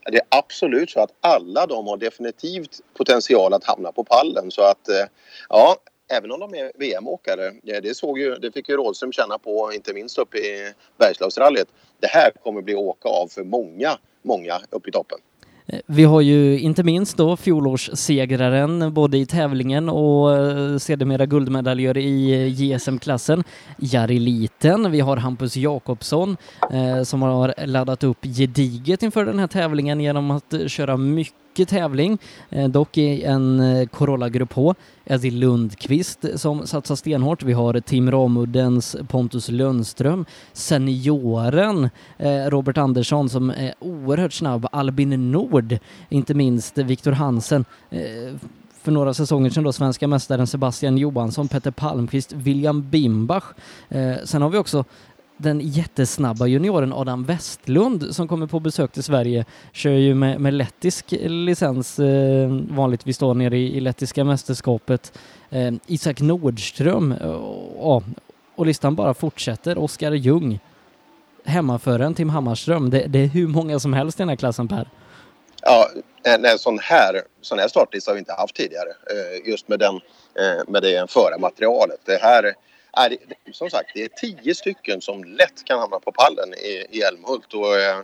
är 0.04 0.10
det 0.10 0.20
absolut 0.28 0.90
så 0.90 1.00
att 1.00 1.12
alla 1.20 1.66
de 1.66 1.86
har 1.86 1.96
definitivt 1.96 2.80
potential 2.94 3.54
att 3.54 3.64
hamna 3.64 3.92
på 3.92 4.04
pallen. 4.04 4.50
Så 4.50 4.62
att 4.62 4.88
eh, 4.88 5.06
ja, 5.48 5.76
även 6.08 6.32
om 6.32 6.40
de 6.40 6.54
är 6.54 6.72
VM-åkare, 6.74 7.46
eh, 7.46 7.82
det, 7.82 7.96
såg 7.96 8.18
ju, 8.18 8.34
det 8.34 8.52
fick 8.52 8.68
ju 8.68 8.76
Rådström 8.76 9.12
känna 9.12 9.38
på, 9.38 9.72
inte 9.74 9.94
minst 9.94 10.18
uppe 10.18 10.38
i 10.38 10.72
Bergslagsrallyt. 10.98 11.68
Det 12.00 12.06
här 12.06 12.30
kommer 12.42 12.62
bli 12.62 12.74
åka 12.74 13.08
av 13.08 13.28
för 13.28 13.44
många, 13.44 13.98
många 14.22 14.60
uppe 14.70 14.88
i 14.88 14.92
toppen. 14.92 15.18
Eh, 15.66 15.80
vi 15.86 16.04
har 16.04 16.20
ju 16.20 16.58
inte 16.58 16.82
minst 16.82 17.16
då 17.16 17.36
fjolårssegraren 17.36 18.94
både 18.94 19.18
i 19.18 19.26
tävlingen 19.26 19.88
och 19.88 20.36
eh, 20.36 20.78
sedermera 20.78 21.26
guldmedaljör 21.26 21.98
i 21.98 22.48
JSM-klassen, 22.48 23.44
Jari 23.78 24.18
Liten. 24.18 24.92
Vi 24.92 25.00
har 25.00 25.16
Hampus 25.16 25.56
Jakobsson 25.56 26.36
eh, 26.72 27.02
som 27.02 27.22
har 27.22 27.66
laddat 27.66 28.04
upp 28.04 28.24
gediget 28.24 29.02
inför 29.02 29.24
den 29.24 29.38
här 29.38 29.46
tävlingen 29.46 30.00
genom 30.00 30.30
att 30.30 30.54
köra 30.66 30.96
mycket 30.96 31.45
mycket 31.56 31.68
tävling, 31.68 32.18
eh, 32.50 32.68
dock 32.68 32.98
i 32.98 33.22
en 33.22 33.60
eh, 33.60 33.86
Corolla 33.86 34.28
Grupp 34.28 34.52
H. 34.52 34.74
Eddie 35.04 35.30
Lundqvist 35.30 36.24
som 36.34 36.66
satsar 36.66 36.96
stenhårt. 36.96 37.42
Vi 37.42 37.52
har 37.52 37.80
Tim 37.80 38.10
Ramuddens 38.10 38.96
Pontus 39.08 39.48
Lundström, 39.48 40.24
senioren 40.52 41.90
eh, 42.18 42.44
Robert 42.46 42.78
Andersson 42.78 43.28
som 43.28 43.50
är 43.50 43.74
oerhört 43.78 44.32
snabb, 44.32 44.66
Albin 44.72 45.32
Nord, 45.32 45.78
inte 46.08 46.34
minst 46.34 46.78
Viktor 46.78 47.12
Hansen 47.12 47.64
för 48.86 48.92
några 48.92 49.14
säsonger 49.14 49.50
sedan 49.50 49.64
då 49.64 49.72
svenska 49.72 50.08
mästaren 50.08 50.46
Sebastian 50.46 50.98
Johansson, 50.98 51.48
Petter 51.48 51.70
Palmqvist, 51.70 52.32
William 52.32 52.90
Bimbach. 52.90 53.44
Eh, 53.88 54.14
sen 54.24 54.42
har 54.42 54.50
vi 54.50 54.58
också 54.58 54.84
den 55.36 55.60
jättesnabba 55.60 56.46
junioren 56.46 56.92
Adam 56.92 57.24
Westlund 57.24 58.14
som 58.14 58.28
kommer 58.28 58.46
på 58.46 58.60
besök 58.60 58.92
till 58.92 59.02
Sverige 59.02 59.44
kör 59.72 59.90
ju 59.90 60.14
med, 60.14 60.40
med 60.40 60.54
lettisk 60.54 61.06
licens 61.20 61.98
eh, 61.98 62.48
vanligtvis 62.70 63.18
då 63.18 63.34
nere 63.34 63.58
i, 63.58 63.76
i 63.76 63.80
lettiska 63.80 64.24
mästerskapet. 64.24 65.18
Eh, 65.50 65.72
Isak 65.86 66.20
Nordström 66.20 67.12
eh, 67.12 67.30
och, 67.30 68.02
och 68.54 68.66
listan 68.66 68.94
bara 68.94 69.14
fortsätter. 69.14 69.78
Oskar 69.78 70.12
Ljung, 70.12 70.60
hemmaföraren 71.44 72.14
Tim 72.14 72.28
Hammarström. 72.28 72.90
Det, 72.90 73.06
det, 73.06 73.18
är 73.18 73.26
hur 73.26 73.46
många 73.48 73.78
som 73.78 73.92
helst 73.92 74.20
i 74.20 74.22
den 74.22 74.28
här 74.28 74.36
klassen 74.36 74.68
Per. 74.68 74.88
Ja, 75.62 75.88
en 76.22 76.58
sån 76.58 76.78
här, 76.78 77.22
sån 77.40 77.58
här 77.58 77.68
startlista 77.68 78.10
har 78.10 78.14
vi 78.14 78.18
inte 78.18 78.32
haft 78.32 78.56
tidigare 78.56 78.88
eh, 78.88 79.50
just 79.50 79.68
med, 79.68 79.78
den, 79.78 79.94
eh, 79.94 80.64
med 80.68 80.82
det 80.82 81.10
förarmaterialet. 81.10 82.00
Det 82.04 82.22
här 82.22 82.54
är 82.96 83.10
det, 83.10 83.18
som 83.52 83.70
sagt, 83.70 83.90
det 83.94 84.02
är 84.02 84.08
tio 84.08 84.54
stycken 84.54 85.00
som 85.00 85.24
lätt 85.24 85.64
kan 85.64 85.78
hamna 85.78 86.00
på 86.00 86.12
pallen 86.12 86.54
i, 86.54 86.86
i 86.90 87.02
Älmhult. 87.02 87.54
Och, 87.54 87.76
eh, 87.76 88.02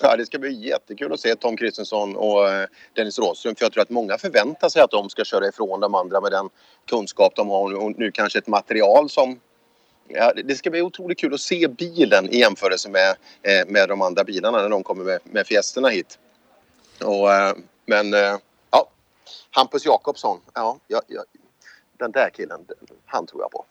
ja, 0.00 0.16
det 0.16 0.26
ska 0.26 0.38
bli 0.38 0.68
jättekul 0.68 1.12
att 1.12 1.20
se 1.20 1.34
Tom 1.34 1.56
Kristensson 1.56 2.16
och 2.16 2.48
eh, 2.48 2.66
Dennis 2.92 3.18
Rådström 3.18 3.54
för 3.54 3.64
jag 3.64 3.72
tror 3.72 3.82
att 3.82 3.90
många 3.90 4.18
förväntar 4.18 4.68
sig 4.68 4.82
att 4.82 4.90
de 4.90 5.10
ska 5.10 5.24
köra 5.24 5.48
ifrån 5.48 5.80
de 5.80 5.94
andra 5.94 6.20
med 6.20 6.32
den 6.32 6.48
kunskap 6.88 7.32
de 7.36 7.48
har 7.48 7.74
och 7.74 7.98
nu 7.98 8.10
kanske 8.10 8.38
ett 8.38 8.46
material 8.46 9.10
som 9.10 9.40
Ja, 10.10 10.32
det 10.44 10.54
ska 10.54 10.70
bli 10.70 10.82
otroligt 10.82 11.18
kul 11.18 11.34
att 11.34 11.40
se 11.40 11.68
bilen 11.68 12.28
i 12.30 12.38
jämförelse 12.38 12.88
med, 12.88 13.16
eh, 13.42 13.66
med 13.66 13.88
de 13.88 14.02
andra 14.02 14.24
bilarna 14.24 14.62
när 14.62 14.68
de 14.68 14.82
kommer 14.82 15.04
med, 15.04 15.20
med 15.24 15.46
fjästerna 15.46 15.88
hit. 15.88 16.18
Och, 17.04 17.32
eh, 17.32 17.54
men 17.86 18.12
ja, 18.70 18.88
Hampus 19.50 19.86
Jakobsson, 19.86 20.40
ja, 20.54 20.78
ja, 20.86 21.02
den 21.98 22.10
där 22.12 22.30
killen, 22.30 22.66
han 23.06 23.26
tror 23.26 23.42
jag 23.42 23.50
på. 23.50 23.64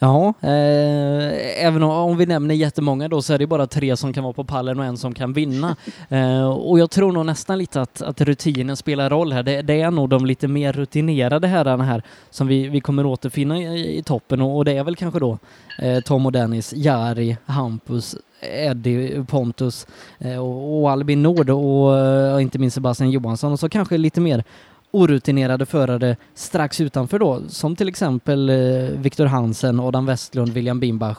Ja, 0.00 0.34
eh, 0.40 1.64
även 1.66 1.82
om, 1.82 2.16
vi 2.16 2.26
nämner 2.26 2.54
jättemånga 2.54 3.08
då 3.08 3.22
så 3.22 3.34
är 3.34 3.38
det 3.38 3.46
bara 3.46 3.66
tre 3.66 3.96
som 3.96 4.12
kan 4.12 4.24
vara 4.24 4.32
på 4.32 4.44
pallen 4.44 4.78
och 4.78 4.84
en 4.84 4.96
som 4.96 5.14
kan 5.14 5.32
vinna. 5.32 5.76
Eh, 6.10 6.48
och 6.48 6.78
jag 6.78 6.90
tror 6.90 7.12
nog 7.12 7.26
nästan 7.26 7.58
lite 7.58 7.82
att, 7.82 8.02
att 8.02 8.20
rutinen 8.20 8.76
spelar 8.76 9.10
roll 9.10 9.32
här. 9.32 9.42
Det, 9.42 9.62
det 9.62 9.80
är 9.80 9.90
nog 9.90 10.08
de 10.08 10.26
lite 10.26 10.48
mer 10.48 10.72
rutinerade 10.72 11.48
herrarna 11.48 11.84
här 11.84 12.02
som 12.30 12.46
vi, 12.46 12.68
vi 12.68 12.80
kommer 12.80 13.06
återfinna 13.06 13.58
i, 13.58 13.98
i 13.98 14.02
toppen 14.02 14.42
och, 14.42 14.56
och, 14.56 14.64
det 14.64 14.72
är 14.72 14.84
väl 14.84 14.96
kanske 14.96 15.20
då 15.20 15.38
eh, 15.78 16.00
Tom 16.00 16.26
och 16.26 16.32
Dennis, 16.32 16.72
Jari, 16.76 17.36
Hampus, 17.46 18.16
Eddie, 18.40 19.24
Pontus 19.28 19.86
eh, 20.18 20.38
och, 20.38 20.80
och, 20.80 20.90
Albin 20.90 21.22
Nord 21.22 21.50
och, 21.50 22.32
och 22.34 22.42
inte 22.42 22.58
minst 22.58 22.74
Sebastian 22.74 23.10
Johansson 23.10 23.52
och 23.52 23.60
så 23.60 23.68
kanske 23.68 23.98
lite 23.98 24.20
mer 24.20 24.44
orutinerade 24.90 25.66
förare 25.66 26.16
strax 26.34 26.80
utanför 26.80 27.18
då, 27.18 27.42
som 27.48 27.76
till 27.76 27.88
exempel 27.88 28.50
eh, 28.50 28.56
Viktor 28.98 29.26
Hansen, 29.26 29.80
Adam 29.80 30.06
Westlund, 30.06 30.52
William 30.52 30.80
Bimbach, 30.80 31.18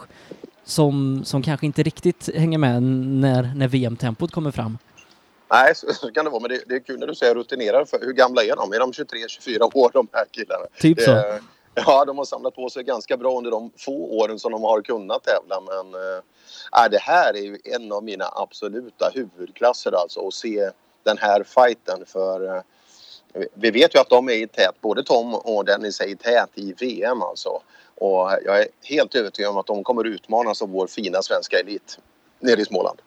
som, 0.64 1.22
som 1.26 1.44
kanske 1.44 1.66
inte 1.66 1.84
riktigt 1.84 2.36
hänger 2.36 2.58
med 2.58 2.84
när, 2.84 3.52
när 3.56 3.68
VM-tempot 3.68 4.32
kommer 4.32 4.52
fram. 4.52 4.78
Nej, 5.52 5.76
så, 5.76 5.94
så, 5.94 6.12
kan 6.12 6.26
det 6.26 6.32
vara. 6.32 6.42
Men 6.42 6.50
det, 6.50 6.64
det, 6.68 6.76
är 6.76 6.80
kul 6.80 7.00
när 7.00 7.08
du 7.08 7.16
säger 7.16 7.36
rutinerade. 7.36 7.86
För 7.86 8.00
hur 8.02 8.14
gamla 8.14 8.44
är 8.44 8.56
de? 8.56 8.74
Är 8.74 8.80
de 8.80 8.92
23-24 8.92 9.78
år 9.78 9.92
de 9.94 10.08
här 10.14 10.26
killarna? 10.32 10.66
Typ 10.80 11.02
så. 11.02 11.12
Det, 11.12 11.42
ja, 11.74 12.06
de 12.06 12.18
har 12.18 12.26
samlat 12.26 12.56
på 12.56 12.70
sig 12.70 12.84
ganska 12.84 13.18
bra 13.18 13.38
under 13.38 13.52
de 13.52 13.72
få 13.78 13.94
åren 13.94 14.40
som 14.40 14.52
de 14.52 14.64
har 14.64 14.82
kunnat 14.82 15.24
tävla. 15.24 15.62
Men 15.62 16.02
äh, 16.84 16.90
det 16.92 17.02
här 17.02 17.34
är 17.34 17.42
ju 17.42 17.58
en 17.64 17.92
av 17.92 18.04
mina 18.04 18.26
absoluta 18.36 19.12
huvudklasser 19.14 19.92
alltså. 19.92 20.28
Att 20.28 20.34
se 20.34 20.70
den 21.04 21.18
här 21.18 21.44
fighten. 21.44 22.06
För 22.06 22.56
äh, 22.56 22.62
vi 23.54 23.72
vet 23.72 23.96
ju 23.96 24.00
att 24.00 24.10
de 24.10 24.30
är 24.30 24.34
i 24.34 24.48
tät, 24.48 24.82
både 24.82 25.04
Tom 25.04 25.36
och 25.36 25.65
Dennis 25.65 26.02
är 26.02 26.08
i 26.08 26.15
tät 26.15 26.50
i 26.56 26.74
VM 26.74 27.22
alltså. 27.22 27.62
Och 27.96 28.30
jag 28.46 28.60
är 28.60 28.68
helt 28.84 29.15
övertygad 29.15 29.52
om 29.52 29.58
att 29.58 29.68
de 29.68 29.84
kommer 29.84 30.04
utmanas 30.08 30.62
av 30.62 30.70
vår 30.70 30.88
fina 30.88 31.22
svenska 31.22 31.60
elit 31.60 32.00
nere 32.39 32.62
i 32.62 32.65
Småland. 32.65 33.02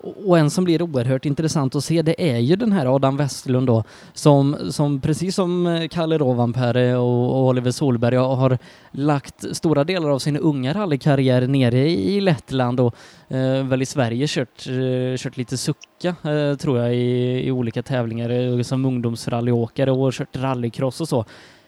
Och 0.00 0.38
en 0.38 0.50
som 0.50 0.64
blir 0.64 0.82
oerhört 0.82 1.24
intressant 1.24 1.74
att 1.74 1.84
se 1.84 2.02
det 2.02 2.30
är 2.30 2.38
ju 2.38 2.56
den 2.56 2.72
här 2.72 2.94
Adam 2.96 3.16
Westlund 3.16 3.66
då 3.66 3.84
som, 4.12 4.72
som 4.72 5.00
precis 5.00 5.34
som 5.34 5.66
eh, 5.66 5.88
Kalle 5.88 6.18
Rovanperä 6.18 6.96
och 6.96 7.46
Oliver 7.46 7.70
Solberg 7.70 8.16
har 8.16 8.58
lagt 8.90 9.56
stora 9.56 9.84
delar 9.84 10.10
av 10.10 10.18
sin 10.18 10.36
unga 10.36 10.74
rallykarriär 10.74 11.46
nere 11.46 11.88
i 11.88 12.20
Lettland 12.20 12.80
och 12.80 12.94
eh, 13.28 13.66
väl 13.66 13.82
i 13.82 13.86
Sverige 13.86 14.26
kört, 14.28 14.66
eh, 14.66 15.16
kört 15.16 15.36
lite 15.36 15.56
sucka 15.56 16.16
eh, 16.24 16.56
tror 16.56 16.78
jag 16.78 16.94
i, 16.94 17.42
i 17.46 17.50
olika 17.50 17.82
tävlingar 17.82 18.30
eh, 18.30 18.62
som 18.62 18.84
ungdomsrallyåkare 18.84 19.90
och 19.90 20.12
kört 20.12 20.36
rallycross 20.36 21.00
och 21.00 21.08
så. 21.08 21.24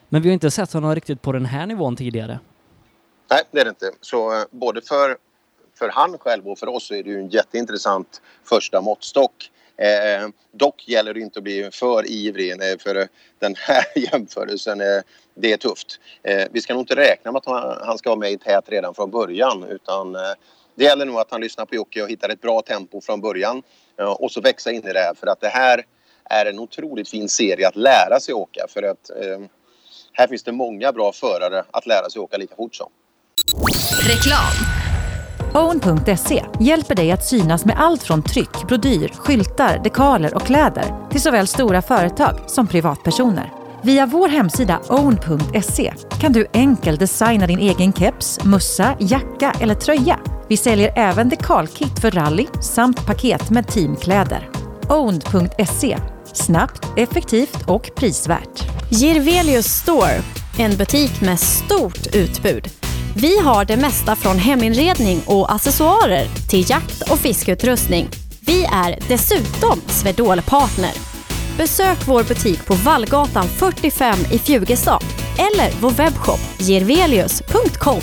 Men 0.09 0.23
vi 0.23 0.29
har 0.29 0.35
inte 0.35 0.51
sett 0.51 0.73
honom 0.73 0.95
riktigt 0.95 1.23
på 1.23 1.33
den 1.33 1.45
här 1.47 1.67
nivån 1.67 1.97
tidigare. 1.97 2.39
Nej, 3.31 3.43
det 3.51 3.61
är 3.61 3.65
det 3.65 3.69
inte. 3.69 3.91
Så 4.01 4.33
eh, 4.33 4.43
både 4.51 4.83
för 4.83 5.17
för 5.81 5.89
han 5.89 6.19
själv 6.19 6.49
och 6.49 6.59
för 6.59 6.67
oss 6.67 6.87
så 6.87 6.95
är 6.95 7.03
det 7.03 7.11
ju 7.11 7.19
en 7.19 7.29
jätteintressant 7.29 8.23
första 8.45 8.81
måttstock. 8.81 9.51
Eh, 9.77 10.29
dock 10.53 10.89
gäller 10.89 11.15
det 11.15 11.21
inte 11.21 11.39
att 11.39 11.45
bli 11.45 11.71
för 11.73 12.11
ivrig 12.11 12.53
eh, 12.53 12.79
för 12.79 13.09
den 13.39 13.55
här 13.59 13.85
jämförelsen. 14.13 14.81
Eh, 14.81 15.01
det 15.35 15.53
är 15.53 15.57
tufft. 15.57 16.01
Eh, 16.23 16.49
vi 16.53 16.61
ska 16.61 16.75
nog 16.75 16.83
inte 16.83 16.97
räkna 16.97 17.33
med 17.33 17.39
att 17.39 17.47
han, 17.47 17.79
han 17.87 17.99
ska 17.99 18.11
vara 18.11 18.19
med 18.19 18.33
i 18.33 18.39
tät 18.39 18.69
redan 18.69 18.95
från 18.95 19.11
början 19.11 19.65
utan 19.65 20.15
eh, 20.15 20.21
det 20.75 20.85
gäller 20.85 21.07
nog 21.07 21.17
att 21.17 21.31
han 21.31 21.41
lyssnar 21.41 21.65
på 21.67 21.75
Jocke 21.75 22.03
och 22.03 22.09
hittar 22.09 22.29
ett 22.29 22.41
bra 22.41 22.63
tempo 22.63 23.01
från 23.01 23.21
början 23.21 23.63
eh, 23.99 24.13
och 24.13 24.31
så 24.31 24.41
växa 24.41 24.73
in 24.73 24.89
i 24.89 24.93
det 24.93 25.01
här 25.01 25.15
för 25.15 25.27
att 25.27 25.41
det 25.41 25.49
här 25.49 25.87
är 26.25 26.47
en 26.47 26.59
otroligt 26.59 27.09
fin 27.09 27.29
serie 27.29 27.69
att 27.69 27.77
lära 27.77 28.21
sig 28.21 28.35
åka 28.35 28.67
för 28.69 28.83
att 28.83 29.11
eh, 29.11 29.41
här 30.13 30.27
finns 30.27 30.43
det 30.43 30.53
många 30.53 30.93
bra 30.93 31.13
förare 31.13 31.65
att 31.71 31.87
lära 31.87 32.11
sig 32.11 32.21
åka 32.21 32.37
lika 32.37 32.57
fort 32.57 32.75
som. 32.75 32.91
Reklam 34.07 34.80
Own.se 35.55 36.45
hjälper 36.61 36.95
dig 36.95 37.13
att 37.13 37.27
synas 37.27 37.65
med 37.65 37.81
allt 37.81 38.03
från 38.03 38.23
tryck, 38.23 38.69
brodyr, 38.69 39.13
skyltar, 39.17 39.81
dekaler 39.85 40.35
och 40.35 40.43
kläder 40.43 41.09
till 41.11 41.21
såväl 41.21 41.47
stora 41.47 41.83
företag 41.83 42.41
som 42.47 42.67
privatpersoner. 42.67 43.53
Via 43.83 44.07
vår 44.07 44.29
hemsida 44.29 44.81
own.se 44.89 45.93
kan 46.21 46.33
du 46.33 46.47
enkelt 46.53 47.01
designa 47.01 47.47
din 47.47 47.59
egen 47.59 47.93
keps, 47.93 48.45
mussa, 48.45 48.97
jacka 49.01 49.53
eller 49.61 49.75
tröja. 49.75 50.21
Vi 50.49 50.57
säljer 50.57 50.93
även 50.97 51.29
dekalkit 51.29 52.01
för 52.01 52.11
rally 52.11 52.47
samt 52.63 53.07
paket 53.07 53.51
med 53.51 53.69
teamkläder. 53.69 54.51
Own.se 54.89 55.99
Snabbt, 56.33 56.87
effektivt 56.97 57.63
och 57.67 57.91
prisvärt. 57.95 58.65
Girvelius 58.91 59.67
Store, 59.67 60.23
en 60.59 60.77
butik 60.77 61.21
med 61.21 61.41
stort 61.41 62.07
utbud 62.15 62.80
vi 63.21 63.39
har 63.39 63.65
det 63.65 63.77
mesta 63.77 64.17
från 64.17 64.39
heminredning 64.39 65.21
och 65.27 65.53
accessoarer 65.53 66.25
till 66.51 66.71
jakt 66.71 67.13
och 67.13 67.19
fiskeutrustning. 67.19 68.09
Vi 68.47 68.65
är 68.65 68.99
dessutom 69.09 69.81
Swedol-partner. 69.87 70.91
Besök 71.57 71.99
vår 72.09 72.23
butik 72.23 72.67
på 72.67 72.75
Vallgatan 72.75 73.45
45 73.45 74.15
i 74.33 74.39
Fjugestad 74.39 75.03
eller 75.39 75.81
vår 75.81 75.91
webbshop 75.91 76.41
gervelius.com. 76.59 78.03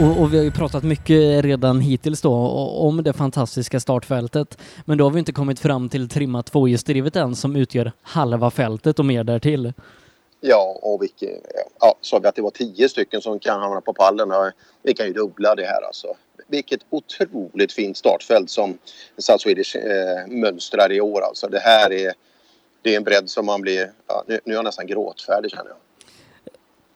Och, 0.00 0.20
och, 0.20 0.32
vi 0.32 0.36
har 0.36 0.44
ju 0.44 0.50
pratat 0.50 0.82
mycket 0.82 1.44
redan 1.44 1.80
hittills 1.80 2.20
då 2.20 2.34
om 2.78 3.02
det 3.02 3.12
fantastiska 3.12 3.80
startfältet. 3.80 4.58
Men 4.84 4.98
då 4.98 5.04
har 5.04 5.10
vi 5.10 5.18
inte 5.18 5.32
kommit 5.32 5.60
fram 5.60 5.88
till 5.88 6.08
trimma 6.08 6.42
tvåhjulsdrivet 6.42 7.16
än 7.16 7.34
som 7.34 7.56
utgör 7.56 7.92
halva 8.02 8.50
fältet 8.50 8.98
och 8.98 9.04
mer 9.04 9.24
därtill. 9.24 9.72
Ja, 10.46 10.78
och 10.82 11.02
vilket, 11.02 11.42
ja, 11.80 11.94
sa 12.00 12.18
vi 12.18 12.28
att 12.28 12.34
det 12.34 12.42
var 12.42 12.50
tio 12.50 12.88
stycken 12.88 13.22
som 13.22 13.38
kan 13.38 13.60
hamna 13.60 13.80
på 13.80 13.92
pallen. 13.92 14.52
Vi 14.82 14.94
kan 14.94 15.06
ju 15.06 15.12
dubbla 15.12 15.54
det 15.54 15.64
här 15.64 15.82
alltså. 15.82 16.16
Vilket 16.46 16.80
otroligt 16.90 17.72
fint 17.72 17.96
startfält 17.96 18.50
som 18.50 18.78
South 19.18 19.42
Swedish 19.42 19.76
eh, 19.76 20.26
mönstrar 20.26 20.92
i 20.92 21.00
år 21.00 21.20
alltså. 21.20 21.48
Det 21.48 21.58
här 21.58 21.92
är, 21.92 22.12
det 22.82 22.92
är 22.92 22.96
en 22.96 23.04
bredd 23.04 23.30
som 23.30 23.46
man 23.46 23.60
blir, 23.60 23.92
ja, 24.06 24.24
nu, 24.26 24.40
nu 24.44 24.52
är 24.52 24.56
jag 24.56 24.64
nästan 24.64 24.86
gråtfärdig 24.86 25.50
känner 25.50 25.70
jag. 25.70 25.76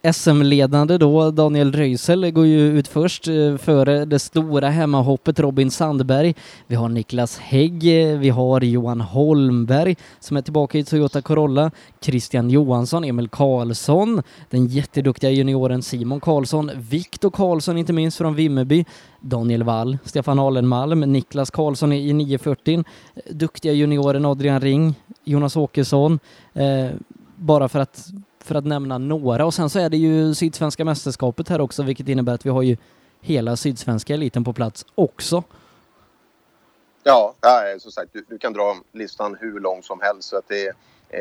SM-ledande 0.03 0.99
då, 0.99 1.31
Daniel 1.31 1.73
Röisel, 1.73 2.31
går 2.31 2.47
ju 2.47 2.79
ut 2.79 2.89
först 2.89 3.29
eh, 3.29 3.57
före 3.57 4.05
det 4.05 4.19
stora 4.19 4.69
hemmahoppet 4.69 5.41
Robin 5.41 5.71
Sandberg. 5.71 6.35
Vi 6.67 6.77
har 6.77 6.89
Niklas 6.89 7.39
Hägg, 7.39 8.11
eh, 8.13 8.19
vi 8.19 8.29
har 8.29 8.61
Johan 8.61 9.01
Holmberg 9.01 9.97
som 10.21 10.37
är 10.37 10.43
tillbaka 10.43 10.79
i 10.79 10.85
Toyota 10.85 11.23
Corolla, 11.23 11.71
Christian 12.01 12.51
Johansson, 12.51 13.05
Emil 13.05 13.29
Karlsson, 13.29 14.23
den 14.51 14.67
jätteduktiga 14.67 15.31
junioren 15.31 15.83
Simon 15.83 16.21
Karlsson, 16.21 16.71
Viktor 16.77 17.31
Karlsson 17.31 17.79
inte 17.79 17.93
minst 17.93 18.19
från 18.19 18.35
Vimmerby, 18.35 18.85
Daniel 19.21 19.63
Wall, 19.63 19.99
Stefan 20.05 20.39
Alenmalm, 20.39 21.01
Niklas 21.01 21.51
Karlsson 21.51 21.93
i 21.93 22.13
940, 22.13 22.85
duktiga 23.31 23.73
junioren 23.73 24.25
Adrian 24.25 24.61
Ring, 24.61 24.95
Jonas 25.25 25.57
Åkesson, 25.57 26.19
eh, 26.55 26.91
bara 27.37 27.69
för 27.69 27.81
att 27.81 28.11
för 28.49 28.55
att 28.55 28.67
nämna 28.67 28.99
några. 28.99 29.47
Och 29.47 29.55
sen 29.55 29.71
så 29.71 29.79
är 29.79 29.89
det 29.89 29.97
ju 29.97 30.35
Sydsvenska 30.35 30.85
mästerskapet 30.85 31.49
här 31.49 31.61
också, 31.61 31.83
vilket 31.83 32.09
innebär 32.09 32.35
att 32.35 32.47
vi 32.47 32.51
har 32.51 32.63
ju 32.63 32.77
hela 33.21 33.57
sydsvenska 33.57 34.15
eliten 34.15 34.45
på 34.45 34.53
plats 34.53 34.87
också. 34.95 35.43
Ja, 37.03 37.35
som 37.79 37.93
sagt, 37.93 38.13
du, 38.13 38.25
du 38.29 38.39
kan 38.39 38.53
dra 38.53 38.77
listan 38.93 39.37
hur 39.41 39.61
lång 39.61 39.83
som 39.83 40.01
helst. 40.01 40.29
Så 40.29 40.37
att 40.37 40.49
det 40.49 40.67
är 40.67 40.75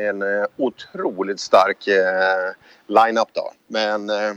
en 0.08 0.22
eh, 0.22 0.46
otroligt 0.56 1.40
stark 1.40 1.86
eh, 1.86 2.52
line-up 2.86 3.28
då. 3.32 3.52
Men 3.66 4.10
eh, 4.10 4.34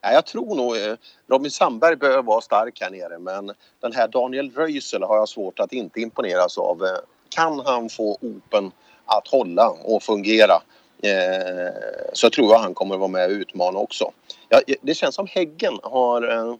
jag 0.00 0.26
tror 0.26 0.54
nog 0.54 0.76
eh, 0.76 0.94
Robin 1.26 1.50
Sandberg 1.50 1.96
behöver 1.96 2.22
vara 2.22 2.40
stark 2.40 2.80
här 2.80 2.90
nere 2.90 3.18
men 3.18 3.52
den 3.80 3.92
här 3.92 4.08
Daniel 4.08 4.50
Röisel 4.50 5.02
har 5.02 5.16
jag 5.16 5.28
svårt 5.28 5.60
att 5.60 5.72
inte 5.72 6.00
imponeras 6.00 6.58
av. 6.58 6.84
Eh, 6.84 6.98
kan 7.28 7.60
han 7.60 7.88
få 7.88 8.18
Open 8.20 8.72
att 9.04 9.28
hålla 9.28 9.68
och 9.68 10.02
fungera 10.02 10.62
Eh, 11.02 11.72
så 12.12 12.30
tror 12.30 12.52
jag 12.52 12.58
han 12.58 12.74
kommer 12.74 12.94
att 12.94 13.00
vara 13.00 13.08
med 13.08 13.26
och 13.26 13.32
utmana 13.32 13.78
också. 13.78 14.12
Ja, 14.48 14.60
det 14.82 14.94
känns 14.94 15.14
som 15.14 15.26
Häggen 15.26 15.78
har... 15.82 16.28
Eh, 16.28 16.54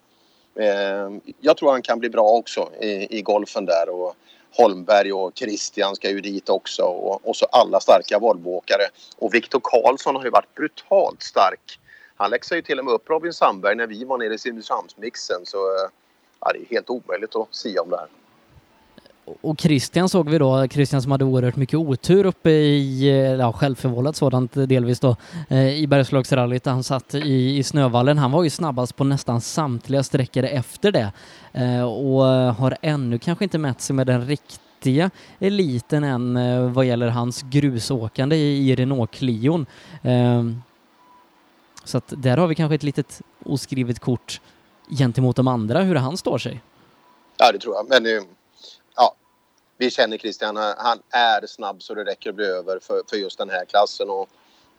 eh, 0.66 1.11
jag 1.40 1.57
tror 1.57 1.70
han 1.70 1.83
kan 1.83 1.98
bli 1.98 2.11
bra 2.11 2.29
också 2.29 2.68
i, 2.81 3.18
i 3.18 3.22
golfen 3.22 3.64
där. 3.64 3.88
Och 3.88 4.14
Holmberg 4.57 5.12
och 5.12 5.33
Christian 5.35 5.96
ska 5.96 6.11
ju 6.11 6.20
dit 6.20 6.48
också 6.48 6.83
och, 6.83 7.29
och 7.29 7.37
så 7.37 7.46
alla 7.46 7.81
starka 7.81 8.18
Volvoåkare. 8.18 8.85
Och 9.18 9.35
Viktor 9.35 9.61
Karlsson 9.62 10.16
har 10.16 10.24
ju 10.24 10.31
varit 10.31 10.55
brutalt 10.55 11.22
stark. 11.22 11.79
Han 12.16 12.31
läxade 12.31 12.59
ju 12.59 12.62
till 12.62 12.79
och 12.79 12.85
med 12.85 12.94
upp 12.94 13.11
Robin 13.11 13.33
Sandberg 13.33 13.76
när 13.76 13.87
vi 13.87 14.05
var 14.05 14.18
nere 14.18 14.35
i 14.35 14.38
Simrishamnsmixen 14.38 15.46
så 15.46 15.57
eh, 15.57 15.90
ja, 16.40 16.53
det 16.53 16.59
är 16.59 16.66
helt 16.70 16.90
omöjligt 16.90 17.37
att 17.37 17.55
sia 17.55 17.83
om 17.83 17.90
det 17.90 17.96
här 17.96 18.09
och 19.40 19.61
Christian 19.61 20.09
såg 20.09 20.28
vi 20.28 20.38
då, 20.38 20.68
Christian 20.68 21.02
som 21.02 21.12
hade 21.12 21.24
oerhört 21.24 21.56
mycket 21.56 21.78
otur 21.78 22.26
uppe 22.26 22.50
i, 22.50 23.09
eh, 23.09 23.14
ja 23.14 23.52
självförvållat 23.52 24.16
sådant 24.16 24.52
delvis 24.52 25.00
då, 25.00 25.16
eh, 25.48 25.68
i 25.78 25.87
Bergslagsrallyt 25.87 26.64
där 26.64 26.70
han 26.70 26.83
satt 26.83 27.14
i, 27.14 27.59
i 27.59 27.62
snövallen. 27.62 28.18
Han 28.18 28.33
var 28.33 28.44
ju 28.44 28.50
snabbast 28.50 28.96
på 28.96 29.04
nästan 29.04 29.40
samtliga 29.40 30.02
sträckor 30.02 30.44
efter 30.44 30.92
det 30.92 31.12
eh, 31.52 31.83
och 31.83 32.22
har 32.54 32.76
ännu 32.83 33.18
kanske 33.18 33.44
inte 33.44 33.59
mätt 33.59 33.80
sig 33.80 33.96
med 33.96 34.06
den 34.06 34.26
riktiga 34.26 35.11
eliten 35.38 36.04
än 36.04 36.72
vad 36.72 36.85
gäller 36.85 37.09
hans 37.09 37.42
grusåkande 37.42 38.37
i, 38.37 38.70
i 38.70 38.74
Renault 38.74 39.11
Clion. 39.11 39.66
Ehm, 40.02 40.62
så 41.85 41.98
att 41.98 42.12
där 42.16 42.37
har 42.37 42.46
vi 42.46 42.54
kanske 42.54 42.74
ett 42.74 42.83
litet 42.83 43.20
oskrivet 43.44 43.98
kort 43.98 44.40
gentemot 44.98 45.37
de 45.37 45.48
andra, 45.48 45.83
hur 45.83 45.94
han 45.94 46.16
står 46.16 46.38
sig. 46.38 46.62
Ja, 47.37 47.52
det 47.52 47.59
tror 47.59 47.74
jag. 47.74 48.02
Men 48.02 48.24
vi 49.80 49.90
känner 49.90 50.18
Christian. 50.18 50.56
Han 50.56 50.98
är 51.10 51.46
snabb 51.46 51.82
så 51.82 51.94
det 51.94 52.04
räcker 52.04 52.30
att 52.30 52.36
bli 52.36 52.46
över 52.46 52.78
för, 52.78 53.02
för 53.10 53.16
just 53.16 53.38
den 53.38 53.50
här 53.50 53.64
klassen. 53.64 54.10
Och 54.10 54.28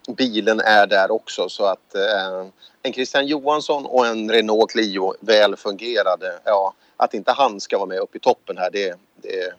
bilen 0.08 0.60
är 0.60 0.88
där 0.88 1.12
också 1.12 1.50
så 1.50 1.66
att 1.66 1.96
eh, 1.96 2.48
en 2.84 2.94
Christian 2.94 3.28
Johansson 3.28 3.86
och 3.86 4.08
en 4.08 4.32
Renault 4.32 4.72
Clio 4.72 5.14
väl 5.20 5.56
fungerade. 5.56 6.40
Ja, 6.44 6.74
att 6.98 7.14
inte 7.14 7.32
han 7.32 7.60
ska 7.60 7.78
vara 7.78 7.88
med 7.88 8.00
uppe 8.00 8.18
i 8.18 8.20
toppen 8.20 8.58
här 8.58 8.70
det, 8.72 8.96
det, 9.16 9.54